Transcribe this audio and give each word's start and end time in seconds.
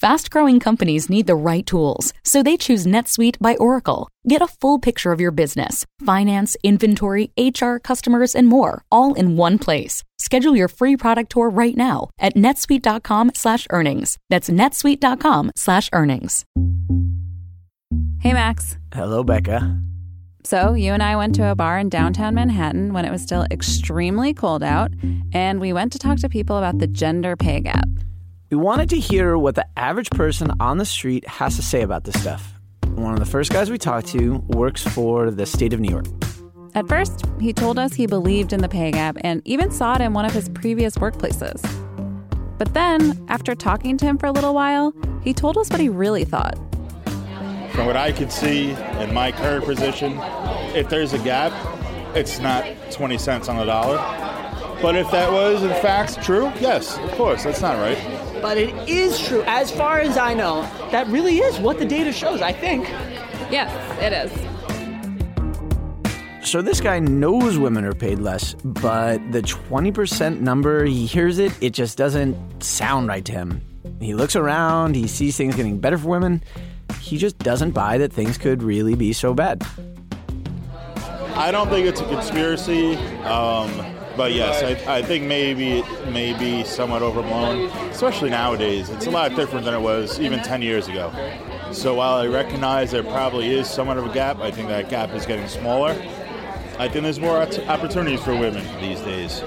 Fast 0.00 0.30
growing 0.30 0.60
companies 0.60 1.10
need 1.10 1.26
the 1.26 1.34
right 1.34 1.66
tools, 1.66 2.14
so 2.24 2.42
they 2.42 2.56
choose 2.56 2.86
NetSuite 2.86 3.36
by 3.38 3.54
Oracle. 3.56 4.08
Get 4.26 4.40
a 4.40 4.46
full 4.46 4.78
picture 4.78 5.12
of 5.12 5.20
your 5.20 5.30
business, 5.30 5.84
finance, 6.06 6.56
inventory, 6.62 7.32
HR, 7.36 7.76
customers, 7.76 8.34
and 8.34 8.48
more, 8.48 8.82
all 8.90 9.12
in 9.12 9.36
one 9.36 9.58
place. 9.58 10.02
Schedule 10.16 10.56
your 10.56 10.68
free 10.68 10.96
product 10.96 11.32
tour 11.32 11.50
right 11.50 11.76
now 11.76 12.08
at 12.18 12.34
netsuite.com 12.34 13.32
slash 13.34 13.66
earnings. 13.68 14.16
That's 14.30 14.48
netsuite.com 14.48 15.52
slash 15.54 15.90
earnings. 15.92 16.46
Hey 18.22 18.32
Max. 18.32 18.78
Hello, 18.94 19.22
Becca. 19.22 19.82
So, 20.44 20.72
you 20.72 20.94
and 20.94 21.02
I 21.02 21.14
went 21.16 21.34
to 21.34 21.50
a 21.50 21.54
bar 21.54 21.78
in 21.78 21.90
downtown 21.90 22.34
Manhattan 22.34 22.94
when 22.94 23.04
it 23.04 23.10
was 23.10 23.20
still 23.20 23.44
extremely 23.50 24.32
cold 24.32 24.62
out, 24.62 24.92
and 25.34 25.60
we 25.60 25.74
went 25.74 25.92
to 25.92 25.98
talk 25.98 26.16
to 26.20 26.30
people 26.30 26.56
about 26.56 26.78
the 26.78 26.86
gender 26.86 27.36
pay 27.36 27.60
gap. 27.60 27.86
We 28.50 28.56
wanted 28.56 28.88
to 28.90 28.98
hear 28.98 29.38
what 29.38 29.54
the 29.54 29.64
average 29.78 30.10
person 30.10 30.50
on 30.58 30.78
the 30.78 30.84
street 30.84 31.24
has 31.28 31.54
to 31.54 31.62
say 31.62 31.82
about 31.82 32.02
this 32.02 32.20
stuff. 32.20 32.52
One 32.96 33.12
of 33.12 33.20
the 33.20 33.24
first 33.24 33.52
guys 33.52 33.70
we 33.70 33.78
talked 33.78 34.08
to 34.08 34.38
works 34.48 34.82
for 34.82 35.30
the 35.30 35.46
state 35.46 35.72
of 35.72 35.78
New 35.78 35.88
York. 35.88 36.06
At 36.74 36.88
first, 36.88 37.24
he 37.40 37.52
told 37.52 37.78
us 37.78 37.94
he 37.94 38.08
believed 38.08 38.52
in 38.52 38.60
the 38.60 38.68
pay 38.68 38.90
gap 38.90 39.16
and 39.20 39.40
even 39.44 39.70
saw 39.70 39.94
it 39.94 40.00
in 40.00 40.14
one 40.14 40.24
of 40.24 40.32
his 40.32 40.48
previous 40.48 40.96
workplaces. 40.96 41.62
But 42.58 42.74
then, 42.74 43.24
after 43.28 43.54
talking 43.54 43.96
to 43.98 44.04
him 44.04 44.18
for 44.18 44.26
a 44.26 44.32
little 44.32 44.52
while, 44.52 44.94
he 45.22 45.32
told 45.32 45.56
us 45.56 45.70
what 45.70 45.78
he 45.78 45.88
really 45.88 46.24
thought. 46.24 46.56
From 47.70 47.86
what 47.86 47.96
I 47.96 48.10
could 48.10 48.32
see 48.32 48.70
in 48.98 49.14
my 49.14 49.30
current 49.30 49.64
position, 49.64 50.18
if 50.74 50.88
there's 50.88 51.12
a 51.12 51.20
gap, 51.20 51.52
it's 52.16 52.40
not 52.40 52.64
20 52.90 53.16
cents 53.16 53.48
on 53.48 53.58
the 53.58 53.64
dollar. 53.64 53.98
But 54.82 54.96
if 54.96 55.08
that 55.12 55.30
was 55.30 55.62
in 55.62 55.70
fact 55.82 56.20
true, 56.20 56.50
yes, 56.58 56.98
of 56.98 57.12
course, 57.12 57.44
that's 57.44 57.60
not 57.60 57.76
right. 57.76 57.98
But 58.42 58.56
it 58.56 58.74
is 58.88 59.20
true, 59.20 59.42
as 59.46 59.70
far 59.70 60.00
as 60.00 60.16
I 60.16 60.34
know, 60.34 60.62
that 60.90 61.06
really 61.08 61.38
is 61.38 61.58
what 61.58 61.78
the 61.78 61.84
data 61.84 62.12
shows, 62.12 62.40
I 62.40 62.52
think. 62.52 62.88
Yes, 63.50 63.70
it 64.00 64.12
is. 64.12 64.50
So 66.48 66.62
this 66.62 66.80
guy 66.80 66.98
knows 66.98 67.58
women 67.58 67.84
are 67.84 67.94
paid 67.94 68.18
less, 68.18 68.54
but 68.64 69.18
the 69.30 69.42
20% 69.42 70.40
number, 70.40 70.84
he 70.84 71.04
hears 71.06 71.38
it, 71.38 71.52
it 71.60 71.70
just 71.70 71.98
doesn't 71.98 72.62
sound 72.62 73.08
right 73.08 73.24
to 73.26 73.32
him. 73.32 73.60
He 74.00 74.14
looks 74.14 74.34
around, 74.34 74.96
he 74.96 75.06
sees 75.06 75.36
things 75.36 75.54
getting 75.54 75.78
better 75.78 75.98
for 75.98 76.08
women. 76.08 76.42
He 77.00 77.18
just 77.18 77.38
doesn't 77.38 77.72
buy 77.72 77.98
that 77.98 78.12
things 78.12 78.38
could 78.38 78.62
really 78.62 78.94
be 78.94 79.12
so 79.12 79.34
bad. 79.34 79.62
I 81.34 81.50
don't 81.50 81.68
think 81.68 81.86
it's 81.86 82.00
a 82.00 82.04
conspiracy. 82.04 82.96
Um, 83.24 83.70
but 84.20 84.34
yes, 84.34 84.86
I, 84.86 84.98
I 84.98 85.02
think 85.02 85.24
maybe 85.24 85.78
it 85.78 86.08
may 86.08 86.38
be 86.38 86.62
somewhat 86.62 87.00
overblown, 87.00 87.70
especially 87.88 88.28
nowadays. 88.28 88.90
It's 88.90 89.06
a 89.06 89.10
lot 89.10 89.34
different 89.34 89.64
than 89.64 89.72
it 89.72 89.80
was 89.80 90.20
even 90.20 90.42
10 90.42 90.60
years 90.60 90.88
ago. 90.88 91.10
So 91.72 91.94
while 91.94 92.18
I 92.18 92.26
recognize 92.26 92.90
there 92.90 93.02
probably 93.02 93.48
is 93.48 93.66
somewhat 93.66 93.96
of 93.96 94.04
a 94.04 94.12
gap, 94.12 94.38
I 94.40 94.50
think 94.50 94.68
that 94.68 94.90
gap 94.90 95.14
is 95.14 95.24
getting 95.24 95.48
smaller. 95.48 95.92
I 96.78 96.86
think 96.86 97.04
there's 97.04 97.18
more 97.18 97.38
opportunities 97.38 98.22
for 98.22 98.32
women 98.32 98.62
these 98.78 99.00
days 99.00 99.38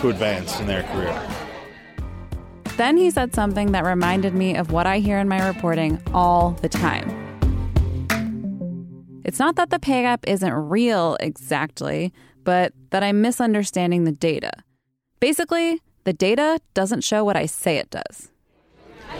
to 0.00 0.10
advance 0.10 0.60
in 0.60 0.66
their 0.66 0.82
career. 0.82 1.18
Then 2.76 2.98
he 2.98 3.10
said 3.10 3.34
something 3.34 3.72
that 3.72 3.86
reminded 3.86 4.34
me 4.34 4.54
of 4.54 4.70
what 4.70 4.86
I 4.86 4.98
hear 4.98 5.18
in 5.18 5.28
my 5.28 5.48
reporting 5.48 5.98
all 6.12 6.50
the 6.60 6.68
time. 6.68 7.08
It's 9.24 9.38
not 9.38 9.56
that 9.56 9.70
the 9.70 9.78
pay 9.78 10.02
gap 10.02 10.28
isn't 10.28 10.52
real 10.52 11.16
exactly, 11.20 12.12
but 12.44 12.72
that 12.90 13.02
I'm 13.02 13.20
misunderstanding 13.20 14.04
the 14.04 14.12
data. 14.12 14.52
Basically, 15.20 15.80
the 16.04 16.12
data 16.12 16.60
doesn't 16.74 17.02
show 17.04 17.24
what 17.24 17.36
I 17.36 17.46
say 17.46 17.76
it 17.76 17.90
does. 17.90 18.30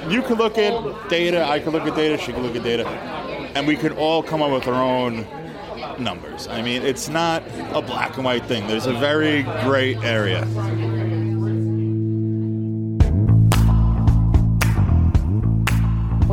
You 0.08 0.22
can 0.22 0.36
look 0.36 0.56
at 0.56 1.08
data, 1.08 1.44
I 1.44 1.58
could 1.60 1.72
look 1.72 1.86
at 1.86 1.94
data, 1.94 2.16
she 2.16 2.32
could 2.32 2.42
look 2.42 2.56
at 2.56 2.62
data, 2.62 2.86
and 3.54 3.66
we 3.66 3.76
could 3.76 3.92
all 3.92 4.22
come 4.22 4.40
up 4.40 4.50
with 4.50 4.66
our 4.66 4.82
own 4.82 5.26
numbers. 5.98 6.48
I 6.48 6.62
mean, 6.62 6.82
it's 6.82 7.08
not 7.08 7.42
a 7.74 7.82
black 7.82 8.16
and 8.16 8.24
white 8.24 8.46
thing, 8.46 8.66
there's 8.66 8.86
a 8.86 8.94
very 8.94 9.42
gray 9.64 9.96
area. 9.96 10.46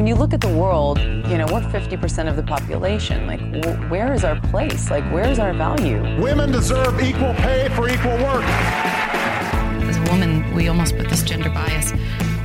When 0.08 0.16
you 0.16 0.22
look 0.22 0.34
at 0.34 0.40
the 0.40 0.58
world, 0.58 1.00
you 1.00 1.38
know, 1.38 1.46
we're 1.52 1.60
50% 1.60 2.30
of 2.30 2.38
the 2.38 2.44
population. 2.44 3.28
Like, 3.28 3.42
wh- 3.42 3.92
where 3.92 4.14
is 4.14 4.24
our 4.24 4.40
place? 4.40 4.90
Like, 4.90 5.04
where 5.12 5.28
is 5.28 5.38
our 5.38 5.54
value? 5.54 6.02
Women 6.22 6.50
deserve 6.50 6.98
equal 7.02 7.34
pay 7.34 7.68
for 7.76 7.90
equal 7.90 8.16
work. 8.24 8.46
As 8.46 9.98
a 9.98 10.02
woman, 10.10 10.50
we 10.56 10.70
almost 10.70 10.96
put 10.96 11.10
this 11.10 11.24
gender 11.24 11.50
bias 11.50 11.92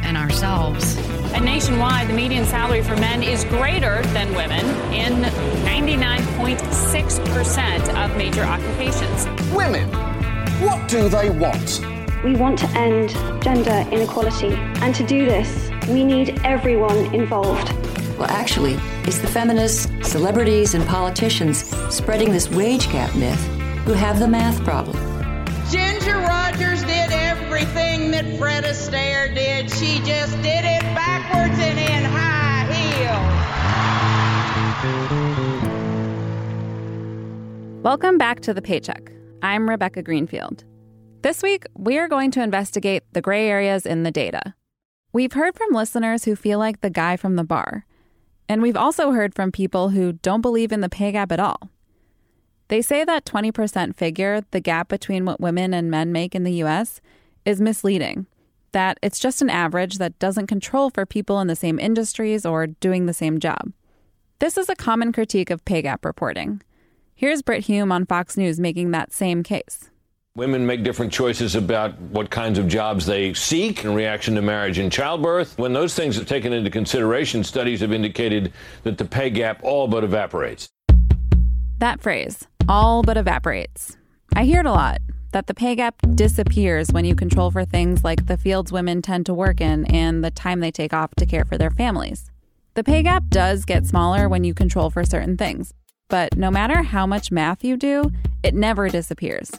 in 0.09 0.17
ourselves. 0.17 0.97
And 1.35 1.45
nationwide, 1.45 2.09
the 2.09 2.15
median 2.15 2.47
salary 2.47 2.83
for 2.83 2.97
men 2.97 3.23
is 3.23 3.45
greater 3.45 4.03
than 4.07 4.35
women 4.35 4.67
in 4.93 5.23
99.6% 5.65 8.05
of 8.05 8.17
major 8.17 8.43
occupations. 8.43 9.29
Women, 9.55 9.89
what 10.61 10.89
do 10.89 11.09
they 11.09 11.31
want? 11.31 11.81
We 12.25 12.35
want 12.35 12.59
to 12.59 12.67
end 12.71 13.11
gender 13.41 13.87
inequality. 13.93 14.57
And 14.83 14.93
to 14.97 15.07
do 15.07 15.27
this, 15.27 15.71
we 15.89 16.05
need 16.05 16.41
everyone 16.45 17.13
involved. 17.15 17.73
Well, 18.19 18.31
actually, 18.31 18.75
it's 19.05 19.19
the 19.19 19.27
feminists, 19.27 19.89
celebrities, 20.09 20.75
and 20.75 20.87
politicians 20.87 21.65
spreading 21.95 22.31
this 22.31 22.49
wage 22.51 22.91
gap 22.93 23.15
myth 23.17 23.41
who 23.85 23.93
have 23.93 24.19
the 24.19 24.29
math 24.29 24.63
problem. 24.65 24.97
Ginger 25.71 26.19
Rogers 26.19 26.83
did 26.83 27.11
everything 27.11 28.11
that 28.13 28.25
Fred 28.39 28.65
Astaire 28.65 29.35
did. 29.35 29.71
She 29.73 29.99
just 30.01 30.37
did 30.43 30.65
it 30.65 30.83
backwards 30.95 31.59
and 31.59 31.79
in 31.79 32.05
high 32.05 32.67
heels. 37.73 37.83
Welcome 37.83 38.19
back 38.19 38.41
to 38.41 38.55
The 38.55 38.63
Paycheck. 38.63 39.11
I'm 39.43 39.69
Rebecca 39.69 40.03
Greenfield. 40.03 40.65
This 41.23 41.43
week, 41.43 41.65
we 41.77 41.99
are 41.99 42.07
going 42.09 42.31
to 42.33 42.43
investigate 42.43 43.03
the 43.13 43.21
gray 43.21 43.49
areas 43.49 43.87
in 43.87 44.05
the 44.05 44.13
data. 44.13 44.55
We've 45.15 45.35
heard 45.35 45.55
from 45.55 45.75
listeners 45.75 46.25
who 46.25 46.35
feel 46.35 46.59
like 46.59 46.81
the 46.81 46.89
guy 46.89 47.19
from 47.19 47.37
the 47.37 47.45
bar. 47.45 47.85
And 48.49 48.63
we've 48.63 48.79
also 48.79 49.11
heard 49.11 49.35
from 49.35 49.53
people 49.53 49.91
who 49.91 50.15
don't 50.15 50.41
believe 50.41 50.73
in 50.73 50.81
the 50.81 50.89
pay 50.89 51.13
gap 51.13 51.31
at 51.31 51.41
all. 51.41 51.69
They 52.69 52.81
say 52.81 53.05
that 53.05 53.27
20% 53.27 53.95
figure, 53.95 54.41
the 54.53 54.61
gap 54.61 54.89
between 54.89 55.27
what 55.27 55.39
women 55.39 55.75
and 55.75 55.91
men 55.91 56.13
make 56.13 56.35
in 56.35 56.45
the 56.45 56.63
US, 56.65 57.03
is 57.45 57.61
misleading. 57.61 58.27
That 58.73 58.99
it's 59.03 59.19
just 59.19 59.43
an 59.43 59.51
average 59.51 59.99
that 59.99 60.19
doesn't 60.19 60.47
control 60.47 60.89
for 60.89 61.05
people 61.05 61.41
in 61.41 61.47
the 61.47 61.57
same 61.57 61.79
industries 61.79 62.47
or 62.47 62.67
doing 62.67 63.05
the 63.05 63.13
same 63.13 63.39
job. 63.39 63.71
This 64.39 64.57
is 64.57 64.71
a 64.71 64.75
common 64.75 65.13
critique 65.13 65.51
of 65.51 65.63
pay 65.67 65.83
gap 65.83 66.07
reporting. 66.07 66.63
Here's 67.15 67.43
Brit 67.43 67.67
Hume 67.67 67.93
on 67.93 68.07
Fox 68.07 68.39
News 68.39 68.59
making 68.59 68.93
that 68.93 69.13
same 69.13 69.43
case. 69.43 69.91
Women 70.35 70.65
make 70.65 70.83
different 70.83 71.13
choices 71.13 71.55
about 71.57 72.01
what 72.01 72.31
kinds 72.31 72.59
of 72.59 72.67
jobs 72.67 73.05
they 73.05 73.35
seek 73.35 73.85
in 73.85 73.95
reaction 73.95 74.35
to 74.37 74.41
marriage 74.41 74.79
and 74.79 74.91
childbirth. 74.91 75.59
When 75.59 75.75
those 75.75 75.95
things 75.95 76.19
are 76.19 76.25
taken 76.25 76.55
into 76.55 76.71
consideration, 76.71 77.45
studies 77.45 77.81
have 77.81 77.93
indicated 77.93 78.51
that 78.85 78.97
the 78.97 79.05
pay 79.05 79.29
gap 79.29 79.61
all 79.63 79.89
but 79.89 80.05
evaporates. 80.05 80.71
That 81.81 82.01
phrase, 82.01 82.47
all 82.67 83.03
but 83.03 83.19
evaporates. 83.19 83.99
I 84.35 84.45
hear 84.45 84.61
it 84.61 84.67
a 84.67 84.73
lot 84.73 85.03
that 85.33 85.49
the 85.49 85.55
pay 85.55 85.75
gap 85.75 85.97
disappears 86.15 86.89
when 86.93 87.05
you 87.05 87.15
control 87.15 87.51
for 87.51 87.67
things 87.67 88.03
like 88.03 88.25
the 88.25 88.39
fields 88.39 88.73
women 88.73 89.03
tend 89.03 89.27
to 89.27 89.35
work 89.35 89.61
in 89.61 89.85
and 89.85 90.25
the 90.25 90.31
time 90.31 90.61
they 90.61 90.71
take 90.71 90.95
off 90.95 91.15
to 91.17 91.27
care 91.27 91.45
for 91.45 91.59
their 91.59 91.71
families. 91.71 92.31
The 92.73 92.85
pay 92.85 93.03
gap 93.03 93.25
does 93.29 93.67
get 93.67 93.85
smaller 93.85 94.31
when 94.31 94.45
you 94.45 94.55
control 94.55 94.89
for 94.89 95.05
certain 95.05 95.37
things, 95.37 95.75
but 96.09 96.39
no 96.39 96.51
matter 96.51 96.85
how 96.85 97.07
much 97.07 97.31
math 97.31 97.63
you 97.63 97.77
do, 97.77 98.11
it 98.43 98.55
never 98.55 98.89
disappears. 98.89 99.51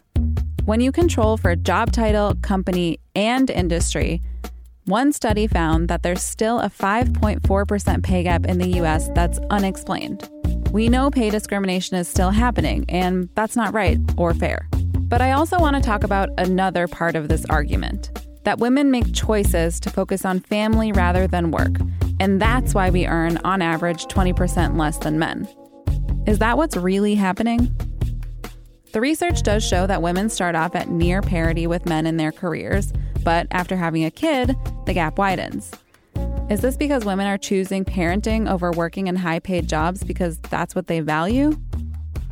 When 0.65 0.79
you 0.79 0.93
control 0.93 1.35
for 1.35 1.57
job 1.57 1.91
title, 1.91 2.35
company, 2.35 2.97
and 3.15 3.49
industry, 3.49 4.21
one 4.85 5.11
study 5.11 5.45
found 5.45 5.89
that 5.89 6.03
there's 6.03 6.23
still 6.23 6.61
a 6.61 6.69
5.4% 6.69 8.01
pay 8.01 8.23
gap 8.23 8.45
in 8.45 8.59
the 8.59 8.79
US 8.79 9.09
that's 9.09 9.39
unexplained. 9.49 10.29
We 10.71 10.87
know 10.87 11.11
pay 11.11 11.29
discrimination 11.29 11.97
is 11.97 12.07
still 12.07 12.29
happening, 12.29 12.85
and 12.87 13.27
that's 13.35 13.57
not 13.57 13.73
right 13.73 13.99
or 14.15 14.33
fair. 14.33 14.69
But 14.99 15.21
I 15.21 15.33
also 15.33 15.59
want 15.59 15.75
to 15.75 15.81
talk 15.81 16.05
about 16.05 16.29
another 16.37 16.87
part 16.87 17.17
of 17.17 17.27
this 17.27 17.45
argument 17.49 18.17
that 18.45 18.59
women 18.59 18.89
make 18.89 19.13
choices 19.13 19.81
to 19.81 19.89
focus 19.89 20.23
on 20.23 20.39
family 20.39 20.93
rather 20.93 21.27
than 21.27 21.51
work, 21.51 21.75
and 22.21 22.41
that's 22.41 22.73
why 22.73 22.89
we 22.89 23.05
earn, 23.05 23.37
on 23.43 23.61
average, 23.61 24.05
20% 24.05 24.77
less 24.77 24.97
than 24.97 25.19
men. 25.19 25.45
Is 26.25 26.39
that 26.39 26.55
what's 26.55 26.77
really 26.77 27.15
happening? 27.15 27.75
The 28.93 29.01
research 29.01 29.41
does 29.41 29.67
show 29.67 29.87
that 29.87 30.03
women 30.03 30.29
start 30.29 30.53
off 30.53 30.75
at 30.75 30.87
near 30.87 31.23
parity 31.23 31.65
with 31.65 31.87
men 31.87 32.05
in 32.05 32.17
their 32.17 32.31
careers, 32.31 32.93
but 33.23 33.47
after 33.49 33.75
having 33.75 34.05
a 34.05 34.11
kid, 34.11 34.55
the 34.85 34.93
gap 34.93 35.17
widens. 35.17 35.71
Is 36.51 36.61
this 36.61 36.77
because 36.77 37.03
women 37.03 37.25
are 37.25 37.39
choosing 37.39 37.85
parenting 37.85 38.47
over 38.47 38.71
working 38.71 39.07
in 39.07 39.15
high 39.15 39.39
paid 39.39 39.67
jobs 39.67 40.03
because 40.03 40.37
that's 40.37 40.75
what 40.75 40.85
they 40.85 40.99
value? 40.99 41.59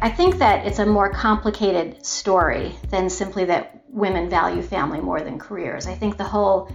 I 0.04 0.12
think 0.12 0.38
that 0.38 0.68
it's 0.68 0.78
a 0.78 0.86
more 0.86 1.12
complicated 1.12 2.06
story 2.06 2.76
than 2.92 3.10
simply 3.10 3.46
that 3.46 3.84
women 3.88 4.30
value 4.30 4.62
family 4.62 5.02
more 5.02 5.22
than 5.22 5.40
careers. 5.40 5.88
I 5.88 5.96
think 5.96 6.18
the 6.18 6.26
whole 6.26 6.72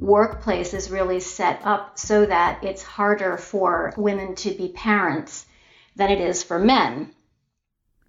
workplace 0.00 0.74
is 0.74 0.90
really 0.90 1.20
set 1.20 1.60
up 1.64 1.96
so 1.96 2.26
that 2.26 2.64
it's 2.64 2.82
harder 2.82 3.36
for 3.36 3.94
women 3.96 4.34
to 4.34 4.50
be 4.50 4.70
parents 4.70 5.46
than 5.94 6.10
it 6.10 6.20
is 6.20 6.42
for 6.42 6.58
men. 6.58 7.14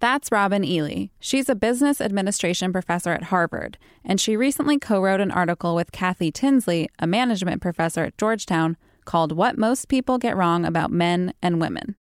That's 0.00 0.32
Robin 0.32 0.64
Ely. 0.64 1.08
She's 1.20 1.50
a 1.50 1.54
business 1.54 2.00
administration 2.00 2.72
professor 2.72 3.12
at 3.12 3.24
Harvard, 3.24 3.76
and 4.02 4.18
she 4.18 4.34
recently 4.34 4.78
co 4.78 5.02
wrote 5.02 5.20
an 5.20 5.30
article 5.30 5.74
with 5.74 5.92
Kathy 5.92 6.32
Tinsley, 6.32 6.88
a 6.98 7.06
management 7.06 7.60
professor 7.60 8.04
at 8.04 8.16
Georgetown, 8.16 8.78
called 9.04 9.32
What 9.32 9.58
Most 9.58 9.88
People 9.88 10.16
Get 10.16 10.38
Wrong 10.38 10.64
About 10.64 10.90
Men 10.90 11.34
and 11.42 11.60
Women. 11.60 11.96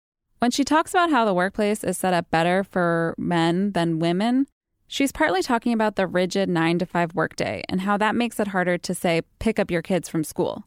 When 0.41 0.51
she 0.51 0.65
talks 0.65 0.91
about 0.91 1.11
how 1.11 1.25
the 1.25 1.33
workplace 1.33 1.85
is 1.85 1.97
set 1.97 2.13
up 2.13 2.31
better 2.33 2.65
for 2.65 3.15
men 3.17 3.71
than 3.73 4.01
women, 4.01 4.49
she's 4.89 5.13
partly 5.13 5.41
talking 5.41 5.73
about 5.73 5.95
the 5.95 6.09
rigid 6.09 6.49
9 6.49 6.81
to 6.81 6.87
5 6.87 7.15
workday 7.15 7.63
and 7.69 7.83
how 7.83 7.97
that 7.99 8.17
makes 8.17 8.41
it 8.41 8.49
harder 8.49 8.77
to 8.77 8.93
say, 8.93 9.23
pick 9.39 9.61
up 9.61 9.71
your 9.71 9.83
kids 9.83 10.09
from 10.09 10.25
school. 10.25 10.65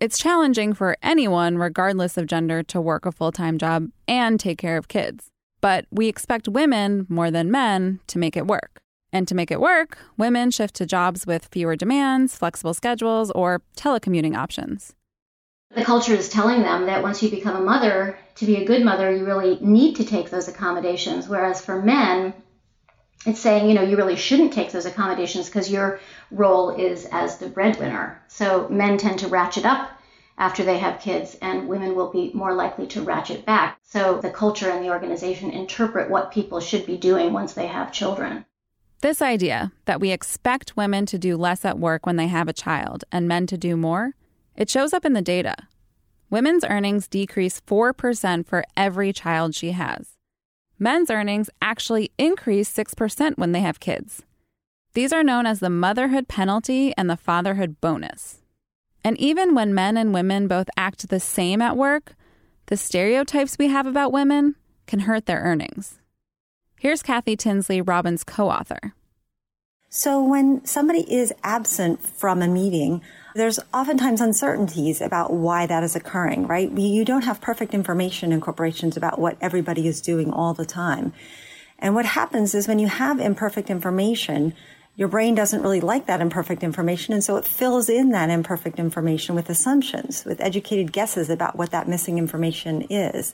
It's 0.00 0.16
challenging 0.16 0.74
for 0.74 0.96
anyone, 1.02 1.58
regardless 1.58 2.16
of 2.16 2.26
gender, 2.26 2.62
to 2.62 2.80
work 2.80 3.04
a 3.04 3.10
full 3.10 3.32
time 3.32 3.58
job 3.58 3.88
and 4.06 4.38
take 4.38 4.58
care 4.58 4.76
of 4.76 4.86
kids. 4.86 5.32
But 5.60 5.86
we 5.90 6.08
expect 6.08 6.48
women, 6.48 7.06
more 7.08 7.30
than 7.30 7.50
men, 7.50 8.00
to 8.08 8.18
make 8.18 8.36
it 8.36 8.46
work. 8.46 8.80
And 9.12 9.26
to 9.28 9.34
make 9.34 9.50
it 9.50 9.60
work, 9.60 9.98
women 10.16 10.50
shift 10.50 10.74
to 10.76 10.86
jobs 10.86 11.26
with 11.26 11.48
fewer 11.50 11.76
demands, 11.76 12.36
flexible 12.36 12.74
schedules, 12.74 13.30
or 13.30 13.62
telecommuting 13.76 14.36
options. 14.36 14.94
The 15.74 15.84
culture 15.84 16.14
is 16.14 16.28
telling 16.28 16.62
them 16.62 16.86
that 16.86 17.02
once 17.02 17.22
you 17.22 17.30
become 17.30 17.56
a 17.56 17.64
mother, 17.64 18.18
to 18.36 18.46
be 18.46 18.56
a 18.56 18.64
good 18.64 18.84
mother, 18.84 19.14
you 19.14 19.24
really 19.24 19.58
need 19.60 19.96
to 19.96 20.04
take 20.04 20.30
those 20.30 20.48
accommodations. 20.48 21.28
Whereas 21.28 21.60
for 21.64 21.80
men, 21.80 22.34
it's 23.26 23.40
saying, 23.40 23.68
you 23.68 23.74
know, 23.74 23.82
you 23.82 23.96
really 23.96 24.16
shouldn't 24.16 24.52
take 24.52 24.72
those 24.72 24.86
accommodations 24.86 25.46
because 25.46 25.70
your 25.70 26.00
role 26.30 26.70
is 26.70 27.06
as 27.06 27.38
the 27.38 27.48
breadwinner. 27.48 28.22
So 28.28 28.68
men 28.68 28.96
tend 28.96 29.18
to 29.20 29.28
ratchet 29.28 29.64
up 29.64 29.90
after 30.38 30.62
they 30.64 30.78
have 30.78 31.00
kids, 31.00 31.36
and 31.42 31.68
women 31.68 31.94
will 31.94 32.10
be 32.10 32.30
more 32.32 32.54
likely 32.54 32.86
to 32.86 33.02
ratchet 33.02 33.44
back. 33.44 33.78
So 33.82 34.20
the 34.20 34.30
culture 34.30 34.70
and 34.70 34.82
the 34.82 34.90
organization 34.90 35.50
interpret 35.50 36.08
what 36.08 36.32
people 36.32 36.60
should 36.60 36.86
be 36.86 36.96
doing 36.96 37.32
once 37.32 37.52
they 37.52 37.66
have 37.66 37.92
children. 37.92 38.46
This 39.00 39.20
idea 39.20 39.72
that 39.84 40.00
we 40.00 40.10
expect 40.10 40.76
women 40.76 41.06
to 41.06 41.18
do 41.18 41.36
less 41.36 41.64
at 41.64 41.78
work 41.78 42.06
when 42.06 42.16
they 42.16 42.28
have 42.28 42.48
a 42.48 42.52
child 42.52 43.04
and 43.12 43.28
men 43.28 43.46
to 43.48 43.58
do 43.58 43.76
more, 43.76 44.14
it 44.56 44.70
shows 44.70 44.92
up 44.92 45.04
in 45.04 45.12
the 45.12 45.22
data. 45.22 45.54
Women's 46.30 46.64
earnings 46.64 47.08
decrease 47.08 47.60
4% 47.60 48.46
for 48.46 48.64
every 48.76 49.12
child 49.12 49.54
she 49.54 49.72
has. 49.72 50.16
Men's 50.78 51.10
earnings 51.10 51.50
actually 51.60 52.12
increase 52.18 52.72
6% 52.72 53.38
when 53.38 53.52
they 53.52 53.60
have 53.60 53.80
kids. 53.80 54.22
These 54.94 55.12
are 55.12 55.24
known 55.24 55.46
as 55.46 55.60
the 55.60 55.70
motherhood 55.70 56.28
penalty 56.28 56.92
and 56.96 57.08
the 57.08 57.16
fatherhood 57.16 57.80
bonus. 57.80 58.42
And 59.08 59.18
even 59.18 59.54
when 59.54 59.72
men 59.72 59.96
and 59.96 60.12
women 60.12 60.48
both 60.48 60.68
act 60.76 61.08
the 61.08 61.18
same 61.18 61.62
at 61.62 61.78
work, 61.78 62.14
the 62.66 62.76
stereotypes 62.76 63.56
we 63.58 63.68
have 63.68 63.86
about 63.86 64.12
women 64.12 64.54
can 64.86 65.00
hurt 65.00 65.24
their 65.24 65.40
earnings. 65.40 65.98
Here's 66.78 67.02
Kathy 67.02 67.34
Tinsley, 67.34 67.80
Robin's 67.80 68.22
co 68.22 68.50
author. 68.50 68.92
So, 69.88 70.22
when 70.22 70.62
somebody 70.66 71.10
is 71.10 71.32
absent 71.42 72.02
from 72.02 72.42
a 72.42 72.48
meeting, 72.48 73.00
there's 73.34 73.58
oftentimes 73.72 74.20
uncertainties 74.20 75.00
about 75.00 75.32
why 75.32 75.64
that 75.64 75.82
is 75.82 75.96
occurring, 75.96 76.46
right? 76.46 76.70
You 76.70 77.06
don't 77.06 77.24
have 77.24 77.40
perfect 77.40 77.72
information 77.72 78.30
in 78.30 78.42
corporations 78.42 78.94
about 78.94 79.18
what 79.18 79.38
everybody 79.40 79.88
is 79.88 80.02
doing 80.02 80.30
all 80.30 80.52
the 80.52 80.66
time. 80.66 81.14
And 81.78 81.94
what 81.94 82.04
happens 82.04 82.54
is 82.54 82.68
when 82.68 82.78
you 82.78 82.88
have 82.88 83.20
imperfect 83.20 83.70
information, 83.70 84.52
your 84.98 85.06
brain 85.06 85.36
doesn't 85.36 85.62
really 85.62 85.80
like 85.80 86.06
that 86.06 86.20
imperfect 86.20 86.64
information, 86.64 87.14
and 87.14 87.22
so 87.22 87.36
it 87.36 87.44
fills 87.44 87.88
in 87.88 88.10
that 88.10 88.30
imperfect 88.30 88.80
information 88.80 89.36
with 89.36 89.48
assumptions, 89.48 90.24
with 90.24 90.40
educated 90.40 90.92
guesses 90.92 91.30
about 91.30 91.54
what 91.54 91.70
that 91.70 91.86
missing 91.86 92.18
information 92.18 92.82
is. 92.90 93.32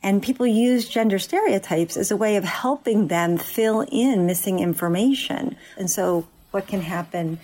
And 0.00 0.22
people 0.22 0.46
use 0.46 0.88
gender 0.88 1.18
stereotypes 1.18 1.96
as 1.96 2.12
a 2.12 2.16
way 2.16 2.36
of 2.36 2.44
helping 2.44 3.08
them 3.08 3.36
fill 3.36 3.80
in 3.80 4.26
missing 4.26 4.60
information. 4.60 5.56
And 5.76 5.90
so, 5.90 6.28
what 6.52 6.68
can 6.68 6.82
happen 6.82 7.40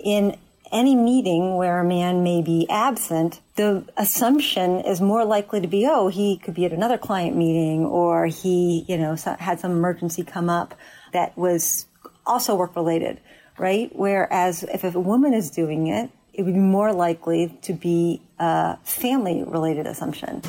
in 0.00 0.36
any 0.72 0.96
meeting 0.96 1.56
where 1.56 1.78
a 1.78 1.84
man 1.84 2.24
may 2.24 2.42
be 2.42 2.66
absent, 2.68 3.40
the 3.54 3.84
assumption 3.96 4.80
is 4.80 5.00
more 5.00 5.24
likely 5.24 5.60
to 5.60 5.68
be, 5.68 5.86
oh, 5.86 6.08
he 6.08 6.36
could 6.38 6.54
be 6.54 6.64
at 6.64 6.72
another 6.72 6.98
client 6.98 7.36
meeting 7.36 7.84
or 7.84 8.26
he, 8.26 8.84
you 8.88 8.98
know, 8.98 9.14
had 9.38 9.60
some 9.60 9.70
emergency 9.70 10.24
come 10.24 10.50
up 10.50 10.74
that 11.12 11.38
was 11.38 11.86
also 12.26 12.54
work 12.54 12.76
related, 12.76 13.20
right? 13.58 13.90
Whereas 13.94 14.62
if 14.64 14.84
a 14.84 15.00
woman 15.00 15.32
is 15.32 15.50
doing 15.50 15.86
it, 15.86 16.10
it 16.32 16.42
would 16.42 16.54
be 16.54 16.60
more 16.60 16.92
likely 16.92 17.56
to 17.62 17.72
be 17.72 18.20
a 18.38 18.76
family 18.84 19.42
related 19.44 19.86
assumption. 19.86 20.42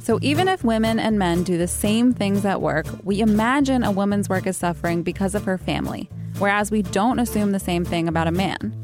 So 0.00 0.18
even 0.22 0.48
if 0.48 0.64
women 0.64 0.98
and 0.98 1.18
men 1.18 1.42
do 1.42 1.58
the 1.58 1.68
same 1.68 2.14
things 2.14 2.44
at 2.44 2.60
work, 2.62 2.86
we 3.04 3.20
imagine 3.20 3.84
a 3.84 3.90
woman's 3.90 4.28
work 4.28 4.46
is 4.46 4.56
suffering 4.56 5.02
because 5.02 5.34
of 5.34 5.44
her 5.44 5.58
family, 5.58 6.08
whereas 6.38 6.70
we 6.70 6.82
don't 6.82 7.18
assume 7.18 7.52
the 7.52 7.60
same 7.60 7.84
thing 7.84 8.08
about 8.08 8.26
a 8.26 8.32
man. 8.32 8.74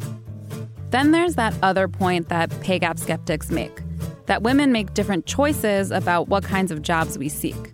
Then 0.91 1.13
there's 1.13 1.35
that 1.37 1.55
other 1.63 1.89
point 1.89 2.29
that 2.29 2.51
pay 2.61 2.79
gap 2.79 2.99
skeptics 2.99 3.51
make 3.51 3.81
that 4.27 4.43
women 4.43 4.73
make 4.73 4.93
different 4.93 5.25
choices 5.25 5.91
about 5.91 6.29
what 6.29 6.45
kinds 6.45 6.71
of 6.71 6.83
jobs 6.83 7.17
we 7.17 7.29
seek. 7.29 7.73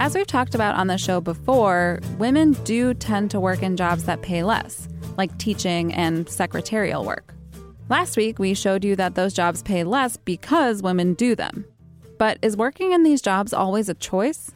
As 0.00 0.14
we've 0.14 0.28
talked 0.28 0.54
about 0.54 0.76
on 0.76 0.86
the 0.86 0.96
show 0.96 1.20
before, 1.20 1.98
women 2.18 2.52
do 2.62 2.94
tend 2.94 3.32
to 3.32 3.40
work 3.40 3.64
in 3.64 3.76
jobs 3.76 4.04
that 4.04 4.22
pay 4.22 4.44
less, 4.44 4.88
like 5.16 5.36
teaching 5.38 5.92
and 5.92 6.28
secretarial 6.28 7.04
work. 7.04 7.34
Last 7.88 8.16
week, 8.16 8.38
we 8.38 8.54
showed 8.54 8.84
you 8.84 8.94
that 8.94 9.16
those 9.16 9.34
jobs 9.34 9.60
pay 9.60 9.82
less 9.82 10.16
because 10.16 10.82
women 10.84 11.14
do 11.14 11.34
them. 11.34 11.64
But 12.16 12.38
is 12.42 12.56
working 12.56 12.92
in 12.92 13.02
these 13.02 13.20
jobs 13.20 13.52
always 13.52 13.88
a 13.88 13.94
choice? 13.94 14.52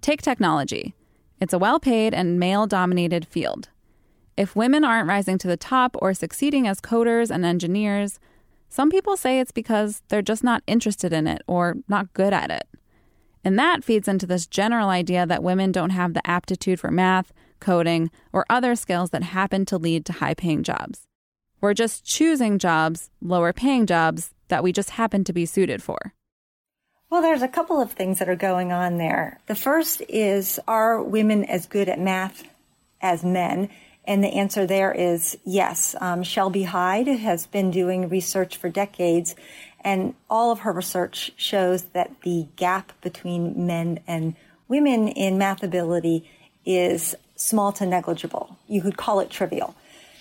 Take 0.00 0.22
technology. 0.22 0.94
It's 1.40 1.52
a 1.52 1.58
well 1.58 1.78
paid 1.78 2.14
and 2.14 2.40
male 2.40 2.66
dominated 2.66 3.26
field. 3.26 3.68
If 4.38 4.56
women 4.56 4.82
aren't 4.82 5.10
rising 5.10 5.36
to 5.38 5.48
the 5.48 5.58
top 5.58 5.94
or 6.00 6.14
succeeding 6.14 6.66
as 6.66 6.80
coders 6.80 7.30
and 7.30 7.44
engineers, 7.44 8.18
some 8.70 8.88
people 8.88 9.18
say 9.18 9.40
it's 9.40 9.52
because 9.52 10.00
they're 10.08 10.22
just 10.22 10.42
not 10.42 10.62
interested 10.66 11.12
in 11.12 11.26
it 11.26 11.42
or 11.46 11.76
not 11.86 12.14
good 12.14 12.32
at 12.32 12.50
it. 12.50 12.66
And 13.44 13.58
that 13.58 13.84
feeds 13.84 14.08
into 14.08 14.26
this 14.26 14.46
general 14.46 14.88
idea 14.88 15.26
that 15.26 15.42
women 15.42 15.72
don't 15.72 15.90
have 15.90 16.14
the 16.14 16.28
aptitude 16.28 16.78
for 16.78 16.90
math, 16.90 17.32
coding, 17.58 18.10
or 18.32 18.44
other 18.50 18.74
skills 18.74 19.10
that 19.10 19.22
happen 19.22 19.64
to 19.66 19.78
lead 19.78 20.04
to 20.06 20.14
high 20.14 20.34
paying 20.34 20.62
jobs. 20.62 21.06
We're 21.60 21.74
just 21.74 22.04
choosing 22.04 22.58
jobs, 22.58 23.10
lower 23.20 23.52
paying 23.52 23.86
jobs, 23.86 24.34
that 24.48 24.62
we 24.62 24.72
just 24.72 24.90
happen 24.90 25.24
to 25.24 25.32
be 25.32 25.46
suited 25.46 25.82
for. 25.82 26.14
Well, 27.10 27.22
there's 27.22 27.42
a 27.42 27.48
couple 27.48 27.80
of 27.80 27.92
things 27.92 28.18
that 28.18 28.28
are 28.28 28.36
going 28.36 28.72
on 28.72 28.96
there. 28.96 29.40
The 29.46 29.54
first 29.54 30.02
is 30.08 30.60
Are 30.68 31.02
women 31.02 31.44
as 31.44 31.66
good 31.66 31.88
at 31.88 31.98
math 31.98 32.44
as 33.00 33.24
men? 33.24 33.68
And 34.04 34.24
the 34.24 34.28
answer 34.28 34.66
there 34.66 34.92
is 34.92 35.36
yes. 35.44 35.94
Um, 36.00 36.22
Shibley 36.22 36.64
Hyde 36.64 37.08
has 37.08 37.46
been 37.46 37.70
doing 37.70 38.08
research 38.08 38.56
for 38.56 38.68
decades 38.68 39.34
and 39.82 40.14
all 40.28 40.50
of 40.50 40.60
her 40.60 40.72
research 40.72 41.32
shows 41.36 41.84
that 41.92 42.10
the 42.22 42.46
gap 42.56 42.92
between 43.00 43.66
men 43.66 44.00
and 44.06 44.34
women 44.68 45.08
in 45.08 45.38
math 45.38 45.62
ability 45.62 46.28
is 46.64 47.14
small 47.34 47.72
to 47.72 47.86
negligible. 47.86 48.58
You 48.68 48.82
could 48.82 48.96
call 48.96 49.20
it 49.20 49.30
trivial. 49.30 49.74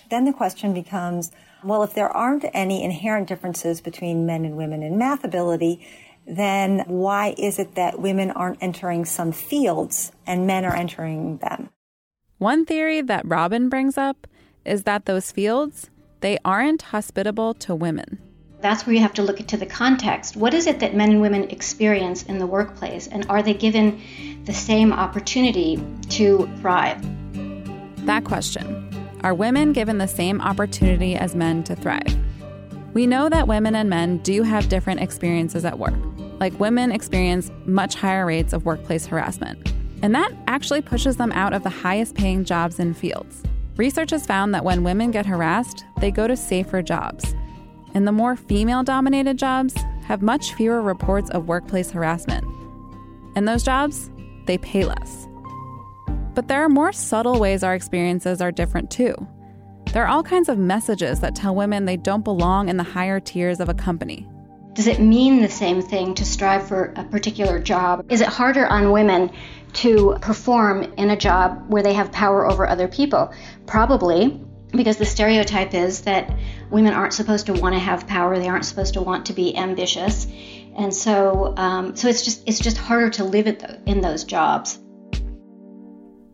Then 0.09 0.25
the 0.25 0.33
question 0.33 0.73
becomes, 0.73 1.31
well, 1.63 1.83
if 1.83 1.93
there 1.93 2.09
aren't 2.09 2.45
any 2.53 2.83
inherent 2.83 3.27
differences 3.27 3.81
between 3.81 4.25
men 4.25 4.45
and 4.45 4.55
women 4.55 4.81
in 4.81 4.97
math 4.97 5.23
ability, 5.23 5.85
then 6.25 6.83
why 6.87 7.35
is 7.37 7.59
it 7.59 7.75
that 7.75 7.99
women 7.99 8.31
aren't 8.31 8.63
entering 8.63 9.03
some 9.03 9.31
fields 9.31 10.11
and 10.25 10.47
men 10.47 10.63
are 10.63 10.75
entering 10.75 11.37
them? 11.37 11.69
One 12.37 12.65
theory 12.65 13.01
that 13.01 13.27
Robin 13.27 13.67
brings 13.67 13.97
up 13.97 14.25
is 14.63 14.83
that 14.83 15.05
those 15.05 15.31
fields, 15.31 15.89
they 16.21 16.37
aren't 16.45 16.83
hospitable 16.83 17.53
to 17.55 17.75
women 17.75 18.28
that's 18.61 18.85
where 18.85 18.93
you 18.93 19.01
have 19.01 19.13
to 19.13 19.21
look 19.21 19.39
into 19.39 19.57
the 19.57 19.65
context. 19.65 20.35
What 20.35 20.53
is 20.53 20.67
it 20.67 20.79
that 20.79 20.93
men 20.93 21.11
and 21.11 21.21
women 21.21 21.43
experience 21.45 22.23
in 22.23 22.39
the 22.39 22.47
workplace, 22.47 23.07
and 23.07 23.25
are 23.29 23.41
they 23.41 23.53
given 23.53 24.01
the 24.45 24.53
same 24.53 24.91
opportunity 24.91 25.81
to 26.09 26.49
thrive? 26.59 27.01
That 28.05 28.25
question 28.25 28.85
Are 29.23 29.33
women 29.33 29.73
given 29.73 29.97
the 29.97 30.07
same 30.07 30.41
opportunity 30.41 31.15
as 31.15 31.35
men 31.35 31.63
to 31.65 31.75
thrive? 31.75 32.15
We 32.93 33.07
know 33.07 33.29
that 33.29 33.47
women 33.47 33.75
and 33.75 33.89
men 33.89 34.17
do 34.19 34.43
have 34.43 34.67
different 34.67 34.99
experiences 34.99 35.63
at 35.63 35.77
work. 35.79 35.93
Like 36.39 36.59
women 36.59 36.91
experience 36.91 37.51
much 37.65 37.95
higher 37.95 38.25
rates 38.25 38.51
of 38.51 38.65
workplace 38.65 39.05
harassment. 39.05 39.73
And 40.01 40.15
that 40.15 40.31
actually 40.47 40.81
pushes 40.81 41.17
them 41.17 41.31
out 41.33 41.53
of 41.53 41.63
the 41.63 41.69
highest 41.69 42.15
paying 42.15 42.45
jobs 42.45 42.79
and 42.79 42.97
fields. 42.97 43.43
Research 43.75 44.09
has 44.09 44.25
found 44.25 44.53
that 44.55 44.63
when 44.63 44.83
women 44.83 45.11
get 45.11 45.25
harassed, 45.25 45.85
they 45.99 46.11
go 46.11 46.27
to 46.27 46.35
safer 46.35 46.81
jobs 46.81 47.35
and 47.93 48.07
the 48.07 48.11
more 48.11 48.35
female 48.35 48.83
dominated 48.83 49.37
jobs 49.37 49.75
have 50.03 50.21
much 50.21 50.53
fewer 50.53 50.81
reports 50.81 51.29
of 51.31 51.47
workplace 51.47 51.91
harassment. 51.91 52.43
And 53.35 53.47
those 53.47 53.63
jobs, 53.63 54.09
they 54.45 54.57
pay 54.57 54.83
less. 54.83 55.27
But 56.33 56.47
there 56.47 56.63
are 56.63 56.69
more 56.69 56.91
subtle 56.91 57.39
ways 57.39 57.63
our 57.63 57.75
experiences 57.75 58.41
are 58.41 58.51
different 58.51 58.89
too. 58.89 59.15
There 59.93 60.03
are 60.03 60.07
all 60.07 60.23
kinds 60.23 60.49
of 60.49 60.57
messages 60.57 61.19
that 61.21 61.35
tell 61.35 61.55
women 61.55 61.85
they 61.85 61.97
don't 61.97 62.23
belong 62.23 62.69
in 62.69 62.77
the 62.77 62.83
higher 62.83 63.19
tiers 63.19 63.59
of 63.59 63.69
a 63.69 63.73
company. 63.73 64.27
Does 64.73 64.87
it 64.87 64.99
mean 64.99 65.41
the 65.41 65.49
same 65.49 65.81
thing 65.81 66.13
to 66.15 66.23
strive 66.23 66.67
for 66.67 66.93
a 66.95 67.03
particular 67.03 67.59
job? 67.59 68.05
Is 68.09 68.21
it 68.21 68.27
harder 68.27 68.67
on 68.67 68.91
women 68.91 69.31
to 69.73 70.15
perform 70.21 70.83
in 70.97 71.09
a 71.09 71.17
job 71.17 71.65
where 71.67 71.83
they 71.83 71.93
have 71.93 72.11
power 72.11 72.49
over 72.49 72.67
other 72.67 72.87
people? 72.87 73.33
Probably, 73.65 74.41
because 74.71 74.97
the 74.97 75.05
stereotype 75.05 75.73
is 75.73 76.01
that 76.01 76.31
women 76.69 76.93
aren't 76.93 77.13
supposed 77.13 77.47
to 77.47 77.53
want 77.53 77.73
to 77.73 77.79
have 77.79 78.07
power, 78.07 78.37
they 78.37 78.47
aren't 78.47 78.65
supposed 78.65 78.93
to 78.93 79.01
want 79.01 79.25
to 79.27 79.33
be 79.33 79.55
ambitious, 79.55 80.27
and 80.77 80.93
so 80.93 81.53
um, 81.57 81.95
so 81.95 82.07
it's 82.07 82.23
just 82.23 82.47
it's 82.47 82.59
just 82.59 82.77
harder 82.77 83.09
to 83.09 83.23
live 83.23 83.47
in 83.85 84.01
those 84.01 84.23
jobs. 84.23 84.79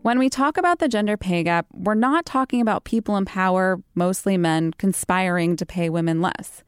When 0.01 0.19
we 0.19 0.29
talk 0.29 0.57
about 0.57 0.77
the 0.77 0.87
gender 0.87 1.17
pay 1.17 1.41
gap, 1.41 1.65
we're 1.73 1.95
not 1.95 2.27
talking 2.27 2.61
about 2.61 2.83
people 2.83 3.17
in 3.17 3.25
power, 3.25 3.81
mostly 3.95 4.37
men, 4.37 4.71
conspiring 4.73 5.55
to 5.55 5.65
pay 5.65 5.89
women 5.89 6.21
less. 6.21 6.63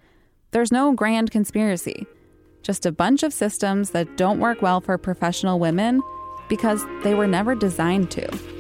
There's 0.51 0.71
no 0.71 0.93
grand 0.93 1.29
conspiracy, 1.29 2.07
just 2.63 2.87
a 2.87 2.91
bunch 2.91 3.21
of 3.21 3.31
systems 3.31 3.91
that 3.91 4.17
don't 4.17 4.39
work 4.39 4.63
well 4.63 4.81
for 4.81 4.97
professional 4.97 5.59
women 5.59 6.01
because 6.49 6.83
they 7.03 7.13
were 7.13 7.27
never 7.27 7.53
designed 7.53 8.09
to. 8.11 8.56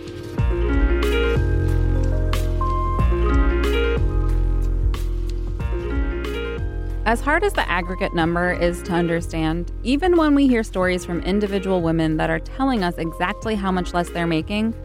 As 7.07 7.21
hard 7.21 7.45
as 7.45 7.53
the 7.53 7.65
aggregate 7.71 8.13
number 8.13 8.51
is 8.51 8.83
to 8.83 8.91
understand, 8.91 9.71
even 9.81 10.17
when 10.17 10.35
we 10.35 10.45
hear 10.45 10.61
stories 10.61 11.05
from 11.05 11.21
individual 11.21 11.81
women 11.81 12.17
that 12.17 12.29
are 12.29 12.41
telling 12.41 12.83
us 12.83 12.97
exactly 12.97 13.55
how 13.55 13.71
much 13.71 13.93
less 13.93 14.09
they're 14.09 14.27
making, 14.27 14.75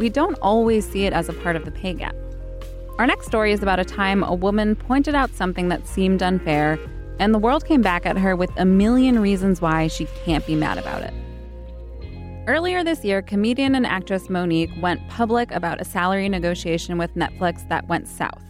we 0.00 0.08
don't 0.08 0.34
always 0.42 0.84
see 0.84 1.04
it 1.04 1.12
as 1.12 1.28
a 1.28 1.32
part 1.32 1.54
of 1.54 1.64
the 1.64 1.70
pay 1.70 1.94
gap. 1.94 2.16
Our 2.98 3.06
next 3.06 3.26
story 3.28 3.52
is 3.52 3.62
about 3.62 3.78
a 3.78 3.84
time 3.84 4.24
a 4.24 4.34
woman 4.34 4.74
pointed 4.74 5.14
out 5.14 5.30
something 5.30 5.68
that 5.68 5.86
seemed 5.86 6.24
unfair, 6.24 6.76
and 7.20 7.32
the 7.32 7.38
world 7.38 7.64
came 7.64 7.82
back 7.82 8.04
at 8.04 8.18
her 8.18 8.34
with 8.34 8.50
a 8.56 8.64
million 8.64 9.20
reasons 9.20 9.60
why 9.60 9.86
she 9.86 10.08
can't 10.24 10.44
be 10.48 10.56
mad 10.56 10.76
about 10.76 11.02
it. 11.02 11.14
Earlier 12.48 12.82
this 12.82 13.04
year, 13.04 13.22
comedian 13.22 13.76
and 13.76 13.86
actress 13.86 14.26
Mo'Nique 14.26 14.76
went 14.80 15.08
public 15.08 15.52
about 15.52 15.80
a 15.80 15.84
salary 15.84 16.28
negotiation 16.28 16.98
with 16.98 17.14
Netflix 17.14 17.68
that 17.68 17.86
went 17.86 18.08
south. 18.08 18.42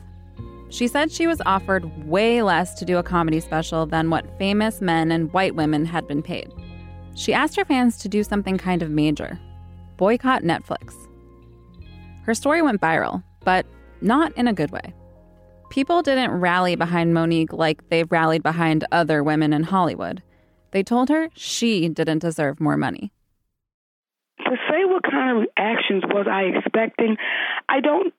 She 0.70 0.86
said 0.86 1.10
she 1.10 1.26
was 1.26 1.42
offered 1.44 2.06
way 2.06 2.42
less 2.42 2.74
to 2.74 2.84
do 2.84 2.96
a 2.98 3.02
comedy 3.02 3.40
special 3.40 3.86
than 3.86 4.08
what 4.08 4.38
famous 4.38 4.80
men 4.80 5.10
and 5.10 5.32
white 5.32 5.56
women 5.56 5.84
had 5.84 6.06
been 6.06 6.22
paid. 6.22 6.52
She 7.14 7.34
asked 7.34 7.56
her 7.56 7.64
fans 7.64 7.98
to 7.98 8.08
do 8.08 8.22
something 8.22 8.56
kind 8.56 8.82
of 8.82 8.90
major 8.90 9.38
boycott 9.96 10.42
Netflix. 10.42 10.94
Her 12.22 12.32
story 12.32 12.62
went 12.62 12.80
viral, 12.80 13.22
but 13.44 13.66
not 14.00 14.34
in 14.34 14.48
a 14.48 14.52
good 14.54 14.70
way. 14.70 14.94
People 15.68 16.00
didn't 16.00 16.30
rally 16.30 16.74
behind 16.74 17.12
Mo'Nique 17.12 17.52
like 17.52 17.86
they've 17.90 18.10
rallied 18.10 18.42
behind 18.42 18.86
other 18.92 19.22
women 19.22 19.52
in 19.52 19.62
Hollywood. 19.62 20.22
They 20.70 20.82
told 20.82 21.10
her 21.10 21.28
she 21.34 21.88
didn't 21.90 22.20
deserve 22.20 22.60
more 22.60 22.78
money. 22.78 23.12
To 24.46 24.56
say 24.70 24.84
what 24.86 25.02
kind 25.02 25.36
of 25.36 25.46
reactions 25.56 26.02
was 26.06 26.26
I 26.30 26.44
expecting, 26.44 27.18
I 27.68 27.80
don't, 27.80 28.14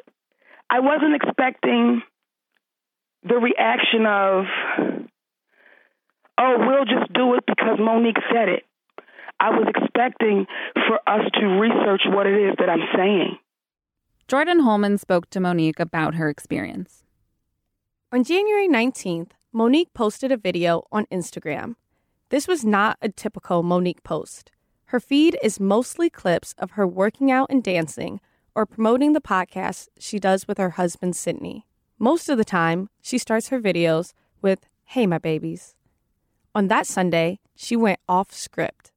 I 0.70 0.80
wasn't 0.80 1.16
expecting 1.16 2.04
the 3.24 3.36
reaction 3.36 4.06
of, 4.06 4.46
oh, 6.38 6.56
we'll 6.60 6.86
just 6.86 7.12
do 7.14 7.36
it 7.36 7.44
because 7.46 7.80
Mo'Nique 7.80 8.22
said 8.34 8.50
it. 8.50 8.64
I 9.40 9.50
was 9.50 9.68
expecting 9.76 10.46
for 10.88 11.00
us 11.08 11.26
to 11.34 11.46
research 11.46 12.02
what 12.06 12.28
it 12.28 12.40
is 12.40 12.56
that 12.60 12.70
I'm 12.70 12.88
saying. 12.96 13.38
Jordyn 14.28 14.64
Holman 14.64 14.98
spoke 14.98 15.30
to 15.32 15.40
Mo'Nique 15.40 15.80
about 15.80 16.16
her 16.16 16.30
experience. 16.30 17.04
On 18.12 18.24
January 18.24 18.68
19th, 18.68 19.32
Mo'Nique 19.54 19.94
posted 19.94 20.32
a 20.32 20.38
video 20.38 20.84
on 20.92 21.06
Instagram. 21.08 21.76
This 22.30 22.48
was 22.48 22.64
not 22.64 22.98
a 23.02 23.10
typical 23.10 23.64
Mo'Nique 23.64 24.04
post. 24.04 24.52
Her 24.86 25.00
feed 25.00 25.38
is 25.42 25.60
mostly 25.60 26.10
clips 26.10 26.54
of 26.58 26.72
her 26.72 26.88
working 26.88 27.32
out 27.32 27.50
and 27.50 27.64
dancing 27.64 28.20
or 28.56 28.66
promoting 28.66 29.14
the 29.14 29.22
podcast 29.22 29.88
she 29.98 30.20
does 30.20 30.48
with 30.48 30.58
her 30.58 30.72
husband, 30.72 31.16
Sidney. 31.16 31.66
Most 32.02 32.30
of 32.30 32.40
the 32.40 32.44
time, 32.44 32.90
she 33.04 33.20
starts 33.20 33.50
her 33.50 33.62
videos 33.62 34.14
with, 34.42 34.66
Hey, 34.86 35.06
my 35.06 35.20
babies. 35.20 35.76
On 36.56 36.68
that 36.68 36.88
Sunday, 36.88 37.38
she 37.56 37.76
went 37.76 38.00
off 38.10 38.34
script. 38.34 38.92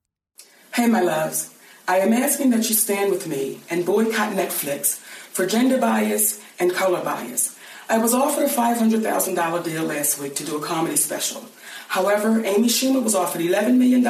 Hey, 0.72 0.86
my 0.88 1.02
loves. 1.02 1.54
I 1.86 1.98
am 1.98 2.14
asking 2.14 2.48
that 2.52 2.66
you 2.70 2.74
stand 2.74 3.10
with 3.10 3.26
me 3.26 3.60
and 3.68 3.84
boycott 3.84 4.32
Netflix 4.32 4.96
for 4.96 5.44
gender 5.46 5.76
bias 5.76 6.40
and 6.58 6.72
color 6.72 7.04
bias. 7.04 7.58
I 7.90 7.98
was 7.98 8.14
offered 8.14 8.44
a 8.44 8.48
$500,000 8.48 9.64
deal 9.64 9.84
last 9.84 10.18
week 10.18 10.34
to 10.36 10.44
do 10.46 10.56
a 10.56 10.62
comedy 10.62 10.96
special. 10.96 11.44
However, 11.88 12.42
Amy 12.42 12.68
Schumer 12.68 13.02
was 13.04 13.14
offered 13.14 13.42
$11 13.42 13.76
million, 13.76 14.02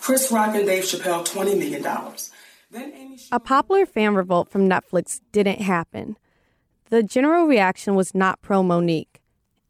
Chris 0.00 0.32
Rock 0.32 0.56
and 0.56 0.66
Dave 0.66 0.82
Chappelle 0.82 1.24
$20 1.24 1.56
million. 1.56 1.84
Schumer- 1.84 3.28
A 3.30 3.38
popular 3.38 3.86
fan 3.86 4.16
revolt 4.16 4.50
from 4.50 4.68
Netflix 4.68 5.20
didn't 5.30 5.60
happen. 5.60 6.16
The 6.90 7.02
general 7.02 7.46
reaction 7.46 7.94
was 7.94 8.14
not 8.14 8.40
pro 8.40 8.62
Mo'Nique. 8.62 9.20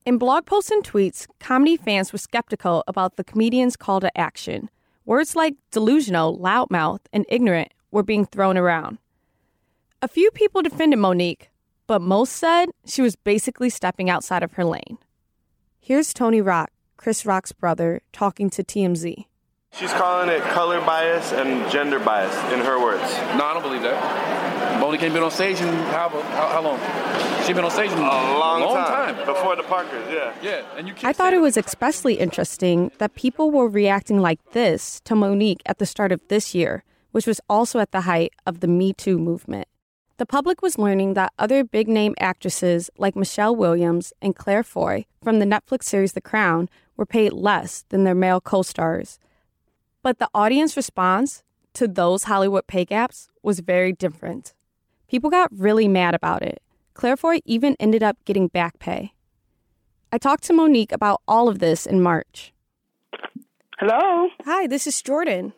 In 0.07 0.19
blog 0.19 0.47
posts 0.47 0.71
and 0.71 0.85
tweets, 0.85 1.27
comedy 1.41 1.77
fans 1.77 2.13
were 2.13 2.19
skeptical 2.19 2.85
about 2.87 3.17
the 3.17 3.25
comedian's 3.25 3.77
call 3.77 3.99
to 4.01 4.17
action. 4.17 4.71
Words 5.05 5.35
like 5.35 5.57
delusional, 5.73 6.39
loudmouth, 6.39 7.01
and 7.13 7.27
ignorant 7.29 7.73
were 7.91 8.05
being 8.05 8.25
thrown 8.25 8.57
around. 8.57 8.99
A 10.01 10.07
few 10.07 10.31
people 10.31 10.63
defended 10.63 11.01
Mo'Nique, 11.01 11.49
but 11.89 12.01
most 12.01 12.35
said 12.35 12.69
she 12.87 13.03
was 13.03 13.17
basically 13.17 13.69
stepping 13.69 14.09
outside 14.09 14.45
of 14.45 14.53
her 14.53 14.65
lane. 14.65 14.99
Here's 15.81 16.15
Tony 16.15 16.41
Rock, 16.41 16.71
Chris 16.97 17.27
Rock's 17.27 17.51
brother, 17.51 18.01
talking 18.13 18.49
to 18.51 18.63
TMZ. 18.63 19.25
She's 19.73 19.93
calling 19.93 20.29
it 20.29 20.43
color 20.43 20.81
bias 20.81 21.33
and 21.33 21.71
gender 21.71 21.99
bias, 21.99 22.35
in 22.53 22.61
her 22.61 22.83
words. 22.83 23.03
No, 23.37 23.45
I 23.45 23.55
don't 23.55 23.63
believe 23.63 23.83
that. 23.83 24.81
Mo'Nique 24.81 25.03
ain't 25.03 25.15
been 25.15 25.23
on 25.23 25.31
stage 25.31 25.61
in 25.61 25.69
how, 25.69 26.09
how, 26.09 26.49
how 26.49 26.63
long? 26.63 26.79
She 27.45 27.53
been 27.53 27.65
on 27.65 27.71
stage 27.71 27.93
in 27.93 27.99
a 27.99 28.03
long, 28.03 28.61
long 28.61 28.75
time. 28.75 29.15
time. 29.15 29.27
Before 29.27 29.57
the 29.57 29.63
Parkers, 29.63 30.07
yeah. 30.11 30.35
Yeah, 30.43 30.65
and 30.77 30.89
you 30.89 30.95
I 31.03 31.13
thought 31.13 31.33
it 31.33 31.41
was 31.41 31.57
especially 31.57 32.15
interesting 32.15 32.91
that 32.99 33.15
people 33.15 33.51
were 33.51 33.69
reacting 33.69 34.21
like 34.21 34.41
this 34.53 35.01
to 35.05 35.15
Mo'Nique 35.15 35.63
at 35.67 35.79
the 35.79 35.87
start 35.87 36.13
of 36.13 36.21
this 36.29 36.55
year, 36.55 36.85
which 37.13 37.27
was 37.27 37.41
also 37.49 37.79
at 37.79 37.93
the 37.93 38.03
height 38.03 38.33
of 38.47 38.61
the 38.61 38.69
Me 38.69 38.93
Too 38.93 39.19
movement. 39.19 39.69
The 40.17 40.27
public 40.27 40.63
was 40.63 40.79
learning 40.79 41.15
that 41.15 41.33
other 41.39 41.63
big 41.63 41.87
name 41.87 42.15
actresses 42.19 42.91
like 42.99 43.15
Michelle 43.15 43.55
Williams 43.55 44.13
and 44.21 44.35
Claire 44.35 44.65
Foy 44.65 45.07
from 45.23 45.39
the 45.39 45.45
Netflix 45.45 45.85
series 45.85 46.15
The 46.15 46.21
Crown 46.21 46.69
were 46.97 47.07
paid 47.07 47.33
less 47.33 47.85
than 47.91 48.03
their 48.03 48.17
male 48.17 48.41
co 48.41 48.63
stars. 48.63 49.21
But 50.02 50.19
the 50.19 50.28
audience 50.35 50.76
response 50.76 51.43
to 51.75 51.88
those 51.88 52.25
Hollywood 52.25 52.67
pay 52.67 52.85
gaps 52.85 53.28
was 53.43 53.61
very 53.61 53.93
different. 53.93 54.55
People 55.09 55.31
got 55.31 55.50
really 55.52 55.88
mad 55.88 56.14
about 56.14 56.43
it. 56.43 56.62
Claire 56.95 57.17
Foy 57.17 57.40
even 57.45 57.76
ended 57.78 58.02
up 58.02 58.17
getting 58.25 58.49
back 58.49 58.78
pay. 58.78 59.12
I 60.12 60.19
talked 60.19 60.45
to 60.45 60.52
Mo'Nique 60.52 60.93
about 60.93 61.21
all 61.28 61.49
of 61.49 61.59
this 61.59 61.87
in 61.87 62.00
March. 62.00 62.52
Hello. 63.78 64.28
Hi, 64.45 64.67
this 64.67 64.87
is 64.87 65.02
Jordyn. 65.02 65.52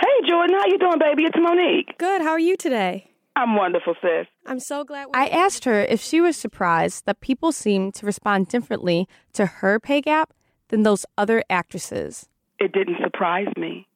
Hey, 0.00 0.30
Jordyn, 0.30 0.52
how 0.52 0.66
you 0.66 0.78
doing, 0.78 0.98
baby? 0.98 1.24
It's 1.24 1.36
Mo'Nique. 1.36 1.98
Good. 1.98 2.22
How 2.22 2.30
are 2.30 2.38
you 2.38 2.56
today? 2.56 3.10
I'm 3.36 3.56
wonderful, 3.56 3.94
sis. 4.00 4.26
I'm 4.46 4.60
so 4.60 4.84
glad. 4.84 5.08
I 5.14 5.28
asked 5.28 5.64
her 5.64 5.80
if 5.80 6.00
she 6.00 6.20
was 6.20 6.36
surprised 6.36 7.06
that 7.06 7.20
people 7.20 7.52
seemed 7.52 7.94
to 7.94 8.06
respond 8.06 8.48
differently 8.48 9.06
to 9.34 9.46
her 9.46 9.78
pay 9.78 10.00
gap 10.00 10.32
than 10.68 10.82
those 10.82 11.04
other 11.16 11.44
actresses. 11.50 12.28
It 12.58 12.72
didn't 12.72 12.98
surprise 13.02 13.48
me. 13.56 13.86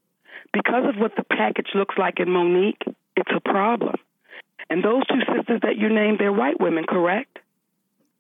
Because 0.53 0.85
of 0.89 1.01
what 1.01 1.17
the 1.17 1.25
package 1.25 1.69
looks 1.75 1.97
like 1.99 2.21
in 2.21 2.29
Mo'Nique, 2.29 2.95
it's 3.17 3.31
a 3.35 3.41
problem. 3.41 3.97
And 4.71 4.85
those 4.85 5.07
two 5.07 5.21
sisters 5.37 5.61
that 5.63 5.77
you 5.77 5.89
named, 5.89 6.19
they're 6.19 6.33
white 6.33 6.61
women, 6.61 6.85
correct? 6.89 7.39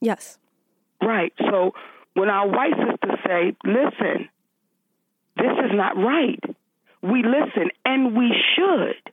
Yes. 0.00 0.38
Right. 1.00 1.32
So 1.38 1.72
when 2.14 2.28
our 2.28 2.48
white 2.48 2.74
sisters 2.74 3.18
say, 3.26 3.56
listen, 3.64 4.28
this 5.36 5.52
is 5.64 5.70
not 5.72 5.96
right, 5.96 6.40
we 7.02 7.22
listen 7.22 7.70
and 7.84 8.16
we 8.16 8.34
should. 8.54 9.12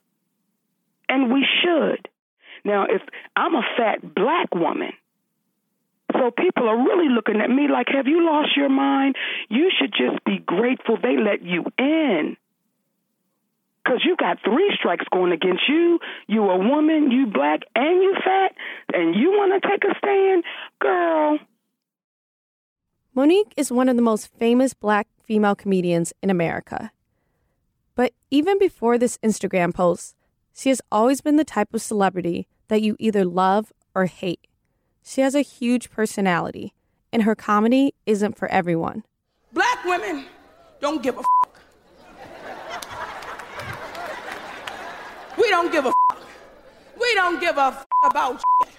And 1.08 1.34
we 1.34 1.46
should. 1.64 2.08
Now, 2.64 2.84
if 2.84 3.02
I'm 3.36 3.56
a 3.56 3.64
fat 3.78 4.14
black 4.14 4.54
woman, 4.54 4.92
so 6.14 6.32
people 6.32 6.68
are 6.68 6.78
really 6.78 7.10
looking 7.10 7.42
at 7.42 7.50
me 7.50 7.68
like, 7.68 7.88
have 7.90 8.08
you 8.08 8.26
lost 8.26 8.56
your 8.56 8.70
mind? 8.70 9.16
You 9.50 9.70
should 9.78 9.92
just 9.92 10.24
be 10.26 10.40
grateful 10.40 10.98
they 11.02 11.18
let 11.18 11.44
you 11.44 11.66
in. 11.78 12.38
Because 13.84 14.02
you 14.06 14.16
got 14.18 14.38
three 14.44 14.72
strikes 14.78 15.06
going 15.12 15.32
against 15.32 15.64
you. 15.68 16.00
You 16.28 16.44
a 16.50 16.58
woman, 16.58 17.12
you 17.12 17.28
black, 17.28 17.62
and 17.76 18.02
you 18.02 18.16
fat, 18.24 18.54
and 18.94 19.16
you 19.16 19.32
want 19.32 19.62
to 19.62 19.70
take 19.70 19.84
a 19.84 19.98
stand? 19.98 20.44
Girl. 20.80 21.40
Mo'Nique 23.16 23.54
is 23.58 23.72
one 23.72 23.90
of 23.90 23.96
the 23.96 24.02
most 24.02 24.28
famous 24.38 24.74
black 24.74 25.08
female 25.24 25.56
comedians 25.56 26.14
in 26.22 26.30
America. 26.30 26.92
But 27.96 28.14
even 28.30 28.60
before 28.60 28.98
this 28.98 29.18
Instagram 29.20 29.74
post, 29.74 30.16
she 30.54 30.70
has 30.70 30.82
always 30.92 31.22
been 31.22 31.38
the 31.38 31.44
type 31.44 31.74
of 31.74 31.82
celebrity 31.82 32.48
that 32.68 32.82
you 32.82 32.96
either 33.00 33.26
love 33.26 33.74
or 33.96 34.06
hate. 34.06 34.49
She 35.04 35.22
has 35.22 35.36
a 35.36 35.42
huge 35.42 35.90
personality, 35.90 36.74
and 37.12 37.24
her 37.24 37.36
comedy 37.36 37.94
isn't 38.06 38.38
for 38.38 38.48
everyone. 38.50 39.04
Black 39.54 39.84
women 39.86 40.26
don't 40.80 41.02
give 41.02 41.18
a 41.18 41.24
fuck. 41.24 41.60
We 45.38 45.50
don't 45.50 45.72
give 45.72 45.86
a 45.86 45.94
fuck. 46.10 46.22
We 47.00 47.14
don't 47.16 47.40
give 47.40 47.58
a 47.58 47.72
fuck 47.72 47.88
about 48.04 48.42
shit. 48.62 48.74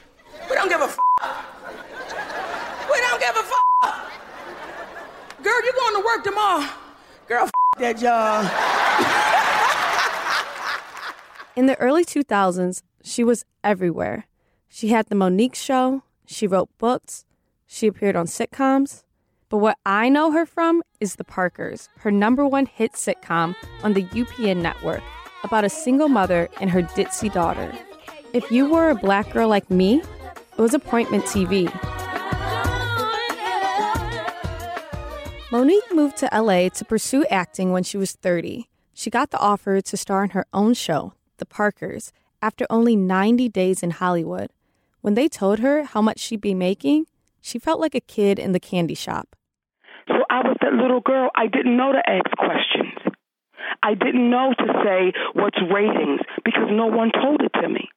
We 0.49 0.55
don't 0.57 0.69
give 0.69 0.81
a 0.81 0.89
fuck. 0.89 1.45
We 2.91 3.01
don't 3.01 3.21
give 3.21 3.37
a 3.37 3.43
fuck. 3.43 4.13
Girl, 5.43 5.65
you 5.65 5.73
going 5.73 5.95
to 5.95 6.05
work 6.05 6.25
tomorrow? 6.25 6.67
Girl, 7.27 7.45
f- 7.45 7.51
that 7.79 7.99
job. 7.99 8.45
In 11.57 11.67
the 11.67 11.79
early 11.81 12.05
2000s, 12.05 12.83
she 13.03 13.25
was 13.25 13.45
everywhere. 13.65 14.27
She 14.69 14.89
had 14.89 15.07
the 15.07 15.15
Mo'Nique 15.15 15.55
Show, 15.55 16.03
she 16.31 16.47
wrote 16.47 16.71
books, 16.79 17.25
she 17.67 17.87
appeared 17.87 18.17
on 18.17 18.27
sitcoms. 18.27 19.03
But 19.49 19.59
what 19.59 19.79
I 19.85 20.09
know 20.09 20.31
her 20.31 20.47
from 20.47 20.83
is 21.01 21.17
The 21.17 21.25
Parkers, 21.25 21.89
her 21.99 22.11
number 22.11 22.47
one 22.47 22.67
hit 22.67 22.93
sitcom 22.93 23.57
on 23.83 23.95
the 23.95 24.05
UPN 24.05 24.63
network 24.63 25.03
about 25.43 25.65
a 25.65 25.69
single 25.69 26.09
mother 26.09 26.49
and 26.61 26.71
her 26.71 26.83
ditzy 26.83 27.33
daughter. 27.33 27.73
If 28.33 28.51
you 28.53 28.71
were 28.71 28.91
a 28.91 28.95
black 28.95 29.33
girl 29.33 29.49
like 29.49 29.71
me, 29.71 30.03
it 30.57 30.63
was 30.63 30.73
appointment 30.75 31.25
TV. 31.25 31.67
Mo'Nique 35.51 35.93
moved 35.93 36.17
to 36.19 36.29
LA 36.33 36.69
to 36.69 36.85
pursue 36.85 37.25
acting 37.25 37.73
when 37.73 37.83
she 37.83 37.97
was 37.97 38.13
30. 38.13 38.69
She 38.95 39.11
got 39.11 39.31
the 39.31 39.39
offer 39.41 39.81
to 39.81 39.97
star 39.97 40.23
in 40.23 40.31
her 40.31 40.47
own 40.53 40.75
show, 40.75 41.15
The 41.39 41.47
Parkers, 41.47 42.13
after 42.41 42.67
only 42.71 42.95
90 42.95 43.49
days 43.49 43.83
in 43.83 43.91
Hollywood. 43.91 44.51
When 45.01 45.15
they 45.15 45.29
told 45.29 45.61
her 45.61 45.85
how 45.85 46.03
much 46.03 46.19
she'd 46.19 46.41
be 46.41 46.55
making, 46.55 47.07
she 47.41 47.59
felt 47.59 47.81
like 47.81 47.95
a 47.95 48.01
kid 48.01 48.39
in 48.39 48.53
the 48.53 48.61
candy 48.61 48.95
shop. 48.95 49.35
So 50.09 50.15
I 50.29 50.41
was 50.41 50.57
that 50.61 50.75
little 50.75 51.01
girl. 51.01 51.31
I 51.35 51.47
didn't 51.47 51.77
know 51.77 51.93
to 51.93 52.03
ask 52.07 52.31
questions. 52.37 53.15
I 53.83 53.95
didn't 53.95 54.31
know 54.31 54.53
to 54.59 54.67
say 54.85 55.13
what's 55.33 55.57
ratings 55.73 56.21
because 56.45 56.69
no 56.71 56.87
one 56.87 57.13
told 57.13 57.41
it 57.41 57.53
to 57.61 57.69
me. 57.69 57.89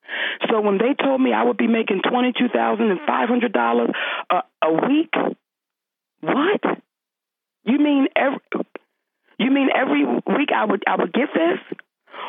So 0.49 0.61
when 0.61 0.77
they 0.77 0.93
told 0.93 1.19
me 1.19 1.33
I 1.33 1.43
would 1.43 1.57
be 1.57 1.67
making 1.67 2.01
twenty 2.09 2.31
two 2.31 2.47
thousand 2.47 2.91
and 2.91 2.99
five 3.05 3.27
hundred 3.27 3.51
dollars 3.51 3.89
a 4.31 4.87
week, 4.87 5.13
what? 6.21 6.61
You 7.65 7.79
mean 7.79 8.07
every? 8.15 8.39
You 9.39 9.51
mean 9.51 9.69
every 9.75 10.05
week 10.05 10.49
I 10.55 10.65
would 10.65 10.83
I 10.87 10.95
would 10.95 11.11
get 11.11 11.29
this? 11.33 11.79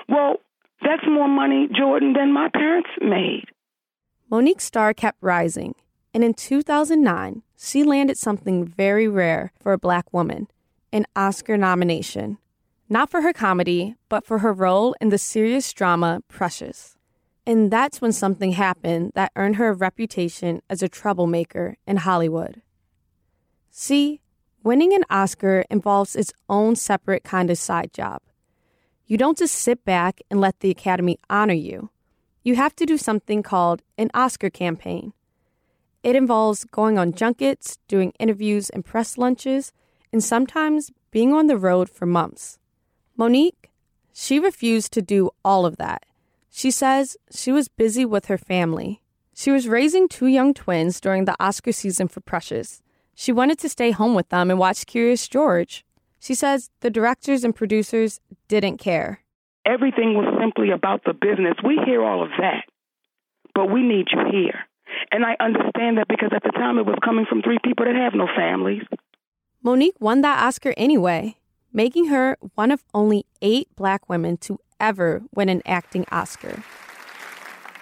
Well, 0.09 0.37
that's 0.83 1.05
more 1.07 1.29
money, 1.29 1.69
Jordyn, 1.69 2.15
than 2.15 2.33
my 2.33 2.49
parents 2.49 2.91
made. 3.01 3.45
Mo'Nique's 4.35 4.65
star 4.65 4.93
kept 4.93 5.19
rising, 5.21 5.77
and 6.13 6.25
in 6.25 6.35
2009, 6.35 7.45
she 7.57 7.85
landed 7.85 8.19
something 8.19 8.67
very 8.67 9.07
rare 9.07 9.53
for 9.61 9.73
a 9.73 9.79
black 9.79 10.13
woman 10.13 10.49
an 10.91 11.07
Oscar 11.15 11.57
nomination. 11.57 12.39
Not 12.89 13.13
for 13.13 13.21
her 13.21 13.33
comedy, 13.33 13.95
but 14.09 14.27
for 14.27 14.39
her 14.39 14.53
role 14.53 14.97
in 15.01 15.11
the 15.11 15.19
serious 15.19 15.73
drama 15.73 16.21
Precious. 16.27 16.97
And 17.47 17.71
that's 17.71 18.01
when 18.01 18.11
something 18.11 18.51
happened 18.51 19.13
that 19.15 19.31
earned 19.37 19.55
her 19.55 19.69
a 19.69 19.73
reputation 19.73 20.63
as 20.69 20.83
a 20.83 20.89
troublemaker 20.89 21.77
in 21.87 21.99
Hollywood. 21.99 22.61
See, 23.71 24.21
winning 24.65 24.93
an 24.95 25.05
Oscar 25.11 25.65
involves 25.71 26.17
its 26.17 26.33
own 26.49 26.75
separate 26.75 27.23
kind 27.23 27.51
of 27.51 27.59
side 27.59 27.93
job. 27.93 28.21
You 29.07 29.17
don't 29.17 29.39
just 29.39 29.55
sit 29.55 29.85
back 29.85 30.23
and 30.29 30.41
let 30.41 30.59
the 30.59 30.71
Academy 30.71 31.21
honor 31.31 31.55
you. 31.55 31.91
You 32.45 32.57
have 32.57 32.77
to 32.77 32.85
do 32.85 32.99
something 32.99 33.43
called 33.43 33.83
an 33.97 34.11
Oscar 34.13 34.51
campaign. 34.51 35.15
It 36.03 36.15
involves 36.15 36.65
going 36.65 36.99
on 36.99 37.15
junkets, 37.15 37.79
doing 37.89 38.13
interviews 38.21 38.69
and 38.69 38.85
press 38.85 39.17
lunches, 39.17 39.73
and 40.13 40.23
sometimes 40.23 40.93
being 41.11 41.33
on 41.33 41.47
the 41.47 41.57
road 41.57 41.89
for 41.89 42.05
months. 42.05 42.59
Mo'Nique, 43.19 43.71
she 44.13 44.39
refused 44.39 44.93
to 44.93 45.01
do 45.01 45.31
all 45.43 45.65
of 45.65 45.79
that. 45.79 46.05
She 46.51 46.71
says 46.71 47.17
she 47.33 47.51
was 47.51 47.69
busy 47.69 48.05
with 48.05 48.27
her 48.27 48.39
family. 48.39 49.01
She 49.35 49.51
was 49.51 49.67
raising 49.67 50.07
two 50.07 50.27
young 50.27 50.53
twins 50.53 51.01
during 51.01 51.25
the 51.25 51.35
Oscar 51.41 51.73
season 51.73 52.09
for 52.09 52.21
Precious. 52.21 52.83
She 53.15 53.33
wanted 53.33 53.59
to 53.61 53.69
stay 53.71 53.91
home 53.91 54.15
with 54.15 54.29
them 54.29 54.51
and 54.51 54.59
watch 54.59 54.87
Curious 54.87 55.27
George. 55.27 55.85
She 56.21 56.35
says 56.35 56.71
the 56.81 56.91
directors 56.91 57.43
and 57.43 57.57
producers 57.57 58.21
didn't 58.49 58.77
care. 58.77 59.24
Everything 59.67 60.15
was 60.15 60.27
simply 60.41 60.71
about 60.71 61.03
the 61.05 61.15
business. 61.15 61.55
We 61.65 61.81
hear 61.85 62.03
all 62.03 62.23
of 62.23 62.31
that, 62.39 62.65
but 63.55 63.71
we 63.71 63.83
need 63.83 64.09
you 64.13 64.21
here. 64.31 64.61
And 65.11 65.25
I 65.25 65.37
understand 65.41 65.99
that 65.99 66.09
because 66.09 66.31
at 66.35 66.43
the 66.43 66.51
time 66.51 66.79
it 66.79 66.87
was 66.87 66.99
coming 67.05 67.27
from 67.27 67.43
three 67.43 67.59
people 67.65 67.87
that 67.87 67.95
have 67.97 68.15
no 68.15 68.29
families. 68.37 68.83
Mo'Nique 69.65 69.99
won 69.99 70.21
that 70.21 70.43
Oscar 70.43 70.75
anyway, 70.77 71.37
making 71.73 72.09
her 72.09 72.37
one 72.55 72.71
of 72.71 72.85
only 72.93 73.25
eight 73.41 73.69
black 73.77 74.09
women 74.09 74.37
to 74.39 74.61
ever 74.79 75.23
win 75.35 75.49
an 75.49 75.63
acting 75.65 76.05
Oscar. 76.13 76.63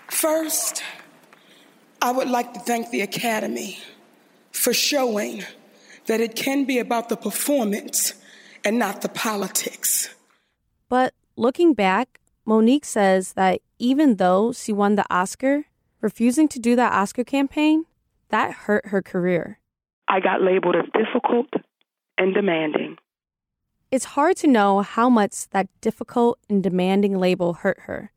First, 0.08 0.84
I 2.00 2.12
would 2.12 2.28
like 2.28 2.54
to 2.54 2.60
thank 2.60 2.90
the 2.90 3.00
Academy 3.00 3.78
for 4.52 4.72
showing 4.72 5.42
that 6.06 6.20
it 6.20 6.36
can 6.36 6.64
be 6.64 6.78
about 6.78 7.08
the 7.08 7.16
performance 7.16 8.14
and 8.64 8.78
not 8.78 9.02
the 9.02 9.08
politics. 9.08 10.08
But 10.88 11.14
looking 11.36 11.74
back, 11.74 12.20
Mo'Nique 12.46 12.84
says 12.84 13.34
that 13.34 13.60
even 13.78 14.16
though 14.16 14.52
she 14.52 14.72
won 14.72 14.96
the 14.96 15.06
Oscar, 15.10 15.64
refusing 16.00 16.48
to 16.48 16.58
do 16.58 16.76
that 16.76 16.92
Oscar 16.92 17.24
campaign, 17.24 17.84
that 18.30 18.52
hurt 18.52 18.86
her 18.86 19.02
career. 19.02 19.58
I 20.08 20.20
got 20.20 20.42
labeled 20.42 20.76
as 20.76 20.86
difficult 20.92 21.48
and 22.18 22.34
demanding. 22.34 22.96
It's 23.90 24.16
hard 24.16 24.36
to 24.38 24.46
know 24.46 24.80
how 24.80 25.08
much 25.10 25.48
that 25.50 25.68
difficult 25.80 26.38
and 26.48 26.62
demanding 26.62 27.18
label 27.18 27.52
hurt 27.54 27.80
her. 27.80 28.10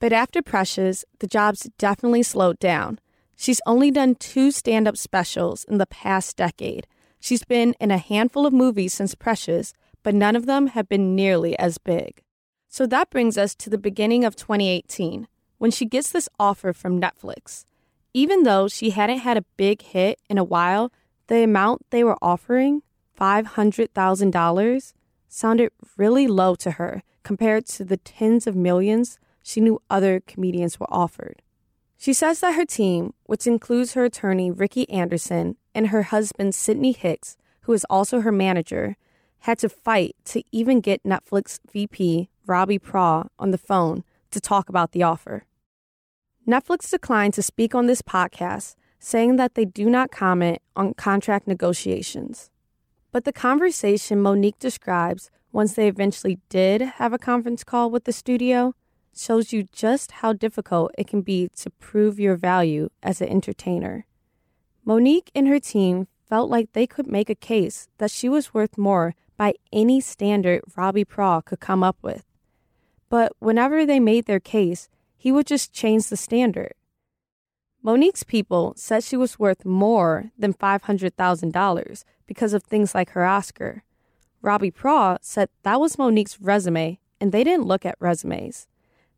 But 0.00 0.12
after 0.12 0.42
Precious, 0.42 1.04
the 1.18 1.26
jobs 1.26 1.68
definitely 1.76 2.22
slowed 2.22 2.58
down. 2.58 3.00
She's 3.36 3.60
only 3.66 3.90
done 3.90 4.14
two 4.14 4.50
stand 4.50 4.86
up 4.86 4.96
specials 4.96 5.64
in 5.64 5.78
the 5.78 5.86
past 5.86 6.36
decade. 6.36 6.86
She's 7.20 7.44
been 7.44 7.74
in 7.80 7.90
a 7.90 7.98
handful 7.98 8.46
of 8.46 8.52
movies 8.52 8.94
since 8.94 9.14
Precious, 9.14 9.74
but 10.02 10.14
none 10.14 10.36
of 10.36 10.46
them 10.46 10.68
have 10.68 10.88
been 10.88 11.16
nearly 11.16 11.58
as 11.58 11.78
big. 11.78 12.22
So 12.68 12.86
that 12.86 13.10
brings 13.10 13.38
us 13.38 13.54
to 13.56 13.70
the 13.70 13.78
beginning 13.78 14.24
of 14.24 14.36
2018, 14.36 15.26
when 15.56 15.70
she 15.70 15.84
gets 15.84 16.10
this 16.10 16.28
offer 16.38 16.72
from 16.72 17.00
Netflix. 17.00 17.64
Even 18.14 18.42
though 18.42 18.68
she 18.68 18.90
hadn't 18.90 19.18
had 19.18 19.36
a 19.36 19.44
big 19.56 19.82
hit 19.82 20.20
in 20.28 20.38
a 20.38 20.44
while, 20.44 20.92
the 21.28 21.42
amount 21.42 21.86
they 21.90 22.04
were 22.04 22.18
offering, 22.22 22.82
$500,000, 23.18 24.92
sounded 25.28 25.72
really 25.96 26.26
low 26.26 26.54
to 26.54 26.72
her 26.72 27.02
compared 27.22 27.66
to 27.66 27.84
the 27.84 27.96
tens 27.98 28.46
of 28.46 28.56
millions 28.56 29.18
she 29.42 29.60
knew 29.60 29.80
other 29.90 30.20
comedians 30.20 30.78
were 30.78 30.92
offered. 30.92 31.42
She 31.98 32.12
says 32.12 32.40
that 32.40 32.54
her 32.54 32.64
team, 32.64 33.12
which 33.24 33.46
includes 33.46 33.94
her 33.94 34.04
attorney 34.04 34.50
Ricky 34.50 34.88
Anderson 34.88 35.56
and 35.74 35.88
her 35.88 36.04
husband 36.04 36.54
Sidney 36.54 36.92
Hicks, 36.92 37.36
who 37.62 37.72
is 37.72 37.84
also 37.90 38.20
her 38.20 38.32
manager, 38.32 38.96
had 39.40 39.58
to 39.58 39.68
fight 39.68 40.16
to 40.26 40.42
even 40.52 40.80
get 40.80 41.02
Netflix 41.04 41.58
VP 41.70 42.28
Robbie 42.46 42.78
Praw 42.78 43.24
on 43.38 43.50
the 43.50 43.58
phone 43.58 44.04
to 44.30 44.40
talk 44.40 44.68
about 44.68 44.92
the 44.92 45.02
offer. 45.02 45.44
Netflix 46.46 46.90
declined 46.90 47.34
to 47.34 47.42
speak 47.42 47.74
on 47.74 47.86
this 47.86 48.02
podcast, 48.02 48.74
saying 48.98 49.36
that 49.36 49.54
they 49.54 49.64
do 49.64 49.90
not 49.90 50.10
comment 50.10 50.58
on 50.74 50.94
contract 50.94 51.46
negotiations. 51.46 52.50
But 53.12 53.24
the 53.24 53.32
conversation 53.32 54.22
Mo'Nique 54.22 54.58
describes 54.58 55.30
once 55.52 55.74
they 55.74 55.88
eventually 55.88 56.38
did 56.48 56.80
have 56.80 57.12
a 57.12 57.18
conference 57.18 57.64
call 57.64 57.90
with 57.90 58.04
the 58.04 58.12
studio 58.12 58.74
shows 59.14 59.52
you 59.52 59.64
just 59.72 60.12
how 60.12 60.32
difficult 60.32 60.92
it 60.96 61.06
can 61.06 61.22
be 61.22 61.48
to 61.56 61.70
prove 61.70 62.20
your 62.20 62.36
value 62.36 62.88
as 63.02 63.20
an 63.20 63.28
entertainer. 63.28 64.06
Mo'Nique 64.86 65.30
and 65.34 65.48
her 65.48 65.58
team 65.58 66.06
felt 66.28 66.50
like 66.50 66.72
they 66.72 66.86
could 66.86 67.06
make 67.06 67.28
a 67.28 67.34
case 67.34 67.88
that 67.98 68.10
she 68.10 68.28
was 68.28 68.54
worth 68.54 68.78
more 68.78 69.14
by 69.38 69.54
any 69.72 70.00
standard 70.02 70.60
Robbie 70.76 71.06
Praw 71.06 71.40
could 71.40 71.60
come 71.60 71.82
up 71.82 71.96
with. 72.02 72.24
But 73.08 73.32
whenever 73.38 73.86
they 73.86 74.00
made 74.00 74.26
their 74.26 74.40
case, 74.40 74.90
he 75.16 75.32
would 75.32 75.46
just 75.46 75.72
change 75.72 76.08
the 76.08 76.16
standard. 76.16 76.74
Mo'Nique's 77.82 78.24
people 78.24 78.74
said 78.76 79.02
she 79.02 79.16
was 79.16 79.38
worth 79.38 79.64
more 79.64 80.30
than 80.36 80.52
$500,000 80.52 82.04
because 82.26 82.52
of 82.52 82.64
things 82.64 82.94
like 82.94 83.10
her 83.10 83.24
Oscar. 83.24 83.84
Robbie 84.42 84.72
Praw 84.72 85.16
said 85.22 85.48
that 85.62 85.80
was 85.80 85.96
Mo'Nique's 85.96 86.40
resume, 86.40 86.98
and 87.20 87.32
they 87.32 87.44
didn't 87.44 87.66
look 87.66 87.86
at 87.86 87.96
resumes. 88.00 88.66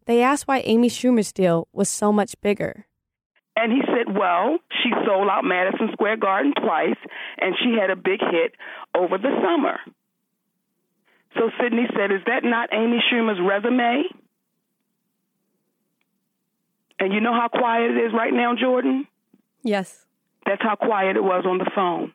They 0.06 0.22
asked 0.22 0.46
why 0.46 0.60
Amy 0.60 0.88
Schumer's 0.88 1.32
deal 1.32 1.68
was 1.72 1.88
so 1.88 2.12
much 2.12 2.40
bigger. 2.40 2.86
And 3.56 3.72
he 3.72 3.80
said, 3.86 4.16
well, 4.16 4.58
she 4.82 4.90
sold 5.06 5.28
out 5.28 5.44
Madison 5.44 5.88
Square 5.92 6.18
Garden 6.18 6.52
twice, 6.56 6.96
and 7.38 7.54
she 7.62 7.76
had 7.80 7.90
a 7.90 7.96
big 7.96 8.20
hit 8.20 8.54
over 8.94 9.18
the 9.18 9.34
summer. 9.42 9.80
So 11.36 11.50
Sidney 11.60 11.86
said, 11.96 12.10
is 12.10 12.22
that 12.26 12.44
not 12.44 12.70
Amy 12.72 13.02
Schumer's 13.10 13.38
resume? 13.40 14.04
And 16.98 17.12
you 17.14 17.20
know 17.20 17.32
how 17.32 17.48
quiet 17.48 17.92
it 17.92 17.96
is 17.96 18.12
right 18.12 18.32
now, 18.32 18.54
Jordyn? 18.54 19.06
Yes. 19.62 20.06
That's 20.44 20.62
how 20.62 20.74
quiet 20.74 21.16
it 21.16 21.24
was 21.24 21.44
on 21.46 21.58
the 21.58 21.70
phone. 21.74 22.12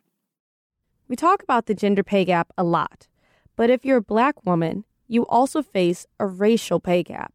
We 1.07 1.15
talk 1.15 1.41
about 1.41 1.67
the 1.67 1.75
gender 1.75 2.03
pay 2.03 2.25
gap 2.25 2.51
a 2.57 2.63
lot, 2.63 3.07
but 3.55 3.69
if 3.69 3.85
you're 3.85 3.97
a 3.97 4.01
black 4.01 4.45
woman, 4.45 4.83
you 5.07 5.25
also 5.27 5.61
face 5.61 6.07
a 6.19 6.25
racial 6.25 6.79
pay 6.79 7.03
gap. 7.03 7.33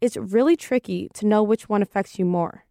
It's 0.00 0.16
really 0.16 0.56
tricky 0.56 1.08
to 1.14 1.26
know 1.26 1.42
which 1.42 1.68
one 1.68 1.80
affects 1.80 2.18
you 2.18 2.24
more. 2.24 2.64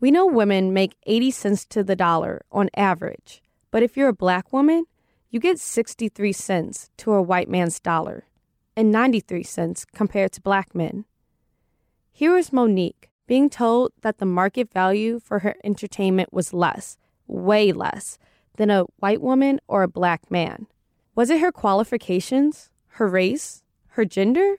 We 0.00 0.10
know 0.10 0.26
women 0.26 0.72
make 0.72 0.96
80 1.06 1.30
cents 1.30 1.66
to 1.66 1.84
the 1.84 1.96
dollar 1.96 2.42
on 2.50 2.70
average, 2.76 3.42
but 3.70 3.82
if 3.82 3.96
you're 3.96 4.08
a 4.08 4.14
black 4.14 4.52
woman, 4.52 4.84
you 5.30 5.40
get 5.40 5.58
63 5.58 6.32
cents 6.32 6.90
to 6.96 7.12
a 7.12 7.22
white 7.22 7.48
man's 7.48 7.80
dollar 7.80 8.24
and 8.76 8.90
93 8.90 9.42
cents 9.42 9.84
compared 9.84 10.32
to 10.32 10.40
black 10.40 10.74
men. 10.74 11.04
Here 12.10 12.36
is 12.36 12.50
Mo'Nique 12.50 13.10
being 13.26 13.50
told 13.50 13.92
that 14.00 14.18
the 14.18 14.26
market 14.26 14.72
value 14.72 15.20
for 15.20 15.40
her 15.40 15.54
entertainment 15.62 16.32
was 16.32 16.54
less, 16.54 16.96
way 17.26 17.72
less, 17.72 18.18
than 18.56 18.70
a 18.70 18.86
white 18.98 19.20
woman 19.20 19.60
or 19.68 19.82
a 19.82 19.88
black 19.88 20.30
man. 20.30 20.66
Was 21.14 21.28
it 21.28 21.40
her 21.40 21.52
qualifications, 21.52 22.70
her 22.92 23.06
race, 23.06 23.62
her 23.88 24.04
gender? 24.04 24.56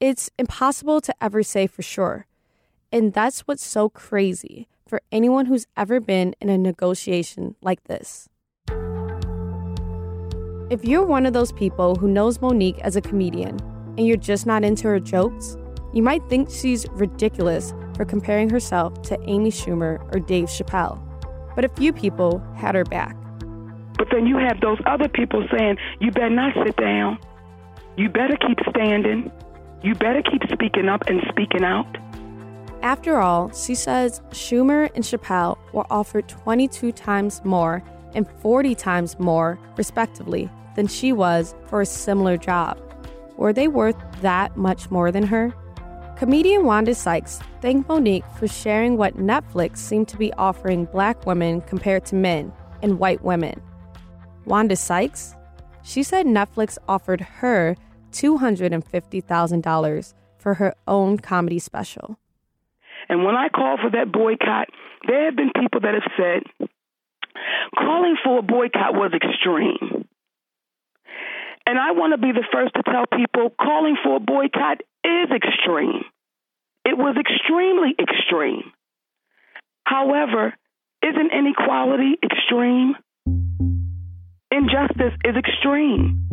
It's 0.00 0.30
impossible 0.38 1.00
to 1.00 1.14
ever 1.22 1.42
say 1.42 1.66
for 1.66 1.82
sure. 1.82 2.26
And 2.92 3.12
that's 3.12 3.40
what's 3.40 3.64
so 3.64 3.88
crazy 3.88 4.68
for 4.86 5.00
anyone 5.10 5.46
who's 5.46 5.66
ever 5.76 6.00
been 6.00 6.34
in 6.40 6.48
a 6.48 6.58
negotiation 6.58 7.54
like 7.62 7.84
this. 7.84 8.28
If 10.70 10.84
you're 10.84 11.04
one 11.04 11.26
of 11.26 11.32
those 11.32 11.50
people 11.50 11.96
who 11.96 12.06
knows 12.06 12.38
Mo'Nique 12.38 12.78
as 12.78 12.94
a 12.94 13.00
comedian 13.00 13.58
and 13.98 14.06
you're 14.06 14.16
just 14.16 14.46
not 14.46 14.62
into 14.62 14.86
her 14.86 15.00
jokes, 15.00 15.56
you 15.92 16.00
might 16.00 16.22
think 16.28 16.48
she's 16.48 16.88
ridiculous 16.90 17.74
for 17.96 18.04
comparing 18.04 18.48
herself 18.48 19.02
to 19.02 19.18
Amy 19.28 19.50
Schumer 19.50 19.98
or 20.14 20.20
Dave 20.20 20.44
Chappelle. 20.44 21.02
But 21.56 21.64
a 21.64 21.68
few 21.70 21.92
people 21.92 22.38
had 22.54 22.76
her 22.76 22.84
back. 22.84 23.16
But 23.98 24.10
then 24.12 24.28
you 24.28 24.36
have 24.36 24.60
those 24.60 24.78
other 24.86 25.08
people 25.08 25.44
saying, 25.50 25.76
you 25.98 26.12
better 26.12 26.30
not 26.30 26.54
sit 26.64 26.76
down. 26.76 27.18
You 27.96 28.08
better 28.08 28.36
keep 28.36 28.60
standing. 28.68 29.32
You 29.82 29.96
better 29.96 30.22
keep 30.22 30.42
speaking 30.52 30.88
up 30.88 31.02
and 31.08 31.20
speaking 31.30 31.64
out. 31.64 31.98
After 32.82 33.18
all, 33.18 33.50
she 33.50 33.74
says 33.74 34.20
Schumer 34.30 34.88
and 34.94 35.02
Chappelle 35.02 35.58
were 35.72 35.86
offered 35.90 36.28
22 36.28 36.92
times 36.92 37.44
more 37.44 37.82
and 38.14 38.28
40 38.40 38.76
times 38.76 39.18
more, 39.18 39.58
respectively, 39.76 40.48
than 40.80 40.88
she 40.88 41.12
was 41.12 41.54
for 41.66 41.82
a 41.82 41.86
similar 41.86 42.38
job. 42.38 42.80
Were 43.36 43.52
they 43.52 43.68
worth 43.68 43.96
that 44.22 44.56
much 44.56 44.90
more 44.90 45.12
than 45.12 45.24
her? 45.24 45.52
Comedian 46.16 46.64
Wanda 46.64 46.94
Sykes 46.94 47.38
thanked 47.60 47.86
Mo'Nique 47.86 48.24
for 48.38 48.48
sharing 48.48 48.96
what 48.96 49.18
Netflix 49.18 49.76
seemed 49.76 50.08
to 50.08 50.16
be 50.16 50.32
offering 50.38 50.86
black 50.86 51.26
women 51.26 51.60
compared 51.60 52.06
to 52.06 52.14
men 52.14 52.50
and 52.80 52.98
white 52.98 53.22
women. 53.22 53.60
Wanda 54.46 54.74
Sykes? 54.74 55.36
She 55.82 56.02
said 56.02 56.24
Netflix 56.24 56.78
offered 56.88 57.20
her 57.20 57.76
$250,000 58.12 60.14
for 60.38 60.54
her 60.54 60.74
own 60.88 61.18
comedy 61.18 61.58
special. 61.58 62.16
And 63.10 63.22
when 63.22 63.34
I 63.34 63.50
called 63.50 63.80
for 63.80 63.90
that 63.90 64.10
boycott, 64.10 64.68
there 65.06 65.26
have 65.26 65.36
been 65.36 65.52
people 65.54 65.82
that 65.82 65.92
have 65.92 66.10
said 66.16 66.44
calling 67.76 68.16
for 68.24 68.38
a 68.38 68.42
boycott 68.42 68.94
was 68.94 69.12
extreme. 69.12 70.08
And 71.70 71.78
I 71.78 71.92
want 71.92 72.12
to 72.14 72.18
be 72.18 72.32
the 72.32 72.44
first 72.52 72.74
to 72.74 72.82
tell 72.82 73.04
people 73.16 73.50
calling 73.50 73.96
for 74.02 74.16
a 74.16 74.18
boycott 74.18 74.80
is 75.04 75.30
extreme. 75.30 76.02
It 76.84 76.98
was 76.98 77.14
extremely 77.16 77.94
extreme. 77.96 78.72
However, 79.84 80.52
isn't 81.00 81.30
inequality 81.32 82.18
extreme? 82.24 82.96
Injustice 84.50 85.14
is 85.24 85.36
extreme. 85.36 86.26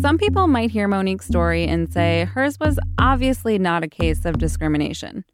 Some 0.00 0.16
people 0.16 0.46
might 0.46 0.70
hear 0.70 0.88
Mo'Nique's 0.88 1.26
story 1.26 1.66
and 1.66 1.92
say 1.92 2.24
hers 2.24 2.58
was 2.58 2.78
obviously 2.98 3.58
not 3.58 3.84
a 3.84 3.88
case 3.88 4.24
of 4.24 4.38
discrimination. 4.38 5.26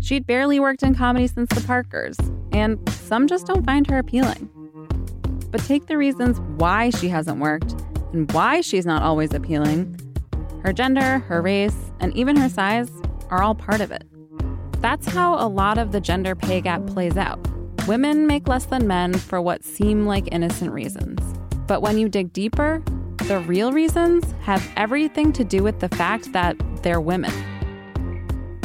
She'd 0.00 0.26
barely 0.26 0.60
worked 0.60 0.82
in 0.82 0.94
comedy 0.94 1.26
since 1.26 1.48
the 1.54 1.66
Parkers, 1.66 2.18
and 2.56 2.88
some 2.88 3.26
just 3.26 3.46
don't 3.46 3.64
find 3.66 3.86
her 3.86 3.98
appealing. 3.98 4.48
But 5.50 5.62
take 5.64 5.86
the 5.86 5.98
reasons 5.98 6.40
why 6.56 6.90
she 6.90 7.08
hasn't 7.08 7.38
worked 7.38 7.72
and 8.12 8.30
why 8.32 8.62
she's 8.62 8.86
not 8.86 9.02
always 9.02 9.34
appealing. 9.34 10.00
Her 10.62 10.72
gender, 10.72 11.18
her 11.18 11.42
race, 11.42 11.76
and 12.00 12.16
even 12.16 12.34
her 12.36 12.48
size 12.48 12.90
are 13.30 13.42
all 13.42 13.54
part 13.54 13.80
of 13.80 13.92
it. 13.92 14.04
That's 14.80 15.06
how 15.06 15.34
a 15.34 15.46
lot 15.48 15.76
of 15.76 15.92
the 15.92 16.00
gender 16.00 16.34
pay 16.34 16.60
gap 16.62 16.86
plays 16.86 17.16
out. 17.16 17.38
Women 17.86 18.26
make 18.26 18.48
less 18.48 18.64
than 18.64 18.86
men 18.86 19.14
for 19.14 19.40
what 19.40 19.62
seem 19.62 20.06
like 20.06 20.32
innocent 20.32 20.72
reasons. 20.72 21.20
But 21.66 21.82
when 21.82 21.98
you 21.98 22.08
dig 22.08 22.32
deeper, 22.32 22.82
the 23.24 23.40
real 23.40 23.72
reasons 23.72 24.24
have 24.42 24.66
everything 24.76 25.32
to 25.34 25.44
do 25.44 25.62
with 25.62 25.80
the 25.80 25.88
fact 25.90 26.32
that 26.32 26.56
they're 26.82 27.00
women. 27.00 27.32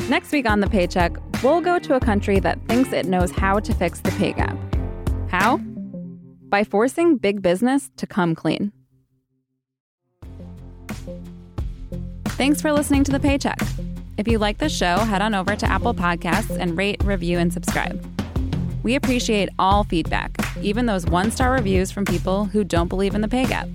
Next 0.09 0.31
week 0.31 0.49
on 0.49 0.59
The 0.59 0.67
Paycheck, 0.67 1.17
we'll 1.43 1.61
go 1.61 1.79
to 1.79 1.95
a 1.95 1.99
country 1.99 2.39
that 2.39 2.59
thinks 2.67 2.93
it 2.93 3.05
knows 3.05 3.31
how 3.31 3.59
to 3.59 3.73
fix 3.73 3.99
the 4.01 4.11
pay 4.11 4.33
gap. 4.33 4.57
How? 5.29 5.57
By 6.49 6.63
forcing 6.63 7.17
big 7.17 7.41
business 7.41 7.89
to 7.97 8.07
come 8.07 8.35
clean. 8.35 8.71
Thanks 12.25 12.61
for 12.61 12.71
listening 12.71 13.03
to 13.05 13.11
The 13.11 13.19
Paycheck. 13.19 13.59
If 14.17 14.27
you 14.27 14.39
like 14.39 14.57
the 14.57 14.69
show, 14.69 14.97
head 14.97 15.21
on 15.21 15.33
over 15.33 15.55
to 15.55 15.65
Apple 15.65 15.93
Podcasts 15.93 16.57
and 16.57 16.77
rate, 16.77 17.03
review, 17.03 17.37
and 17.37 17.53
subscribe. 17.53 18.03
We 18.83 18.95
appreciate 18.95 19.49
all 19.59 19.83
feedback, 19.83 20.35
even 20.61 20.85
those 20.85 21.05
one 21.05 21.31
star 21.31 21.51
reviews 21.51 21.91
from 21.91 22.03
people 22.03 22.45
who 22.45 22.63
don't 22.63 22.87
believe 22.87 23.15
in 23.15 23.21
the 23.21 23.27
pay 23.27 23.45
gap. 23.45 23.67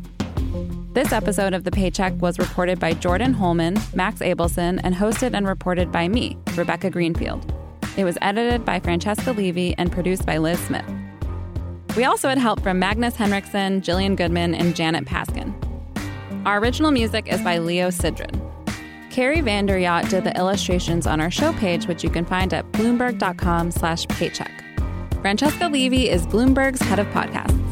This 0.95 1.13
episode 1.13 1.55
of 1.55 1.65
The 1.65 1.71
Paycheck 1.71 2.21
was 2.21 2.39
reported 2.39 2.81
by 2.81 2.95
Jordyn 2.95 3.35
Holman, 3.35 3.79
Max 3.95 4.21
Abelson, 4.21 4.81
and 4.83 4.95
hosted 4.95 5.35
and 5.35 5.47
reported 5.47 5.93
by 5.93 6.09
me, 6.09 6.37
Rebecca 6.57 6.91
Greenfield. 6.91 7.56
It 7.97 8.05
was 8.05 8.19
edited 8.21 8.65
by 8.65 8.81
Francesca 8.81 9.33
Levy 9.33 9.75
and 9.79 9.91
produced 9.91 10.27
by 10.27 10.39
Liz 10.39 10.61
Smith. 10.61 10.85
We 11.97 12.05
also 12.05 12.29
had 12.29 12.37
help 12.37 12.61
from 12.63 12.79
Magnus 12.79 13.17
Henriksen, 13.17 13.81
Jillian 13.81 14.17
Goodman, 14.17 14.55
and 14.55 14.77
Janet 14.77 15.07
Paskin. 15.07 15.55
Our 16.45 16.59
original 16.59 16.91
music 16.91 17.27
is 17.33 17.41
by 17.41 17.59
Leo 17.59 17.89
Sidran. 17.89 18.43
Carrie 19.11 19.41
Vanderyacht 19.41 20.11
did 20.11 20.25
the 20.25 20.37
illustrations 20.37 21.07
on 21.07 21.23
our 21.23 21.31
show 21.31 21.55
page, 21.55 21.87
which 21.87 22.05
you 22.05 22.11
can 22.11 22.27
find 22.27 22.53
at 22.53 22.71
bloomberg.com 22.73 23.71
slash 23.71 24.07
paycheck. 24.09 24.53
Francesca 25.23 25.69
Levy 25.69 26.11
is 26.11 26.27
Bloomberg's 26.27 26.83
head 26.83 26.99
of 26.99 27.07
podcasts. 27.09 27.66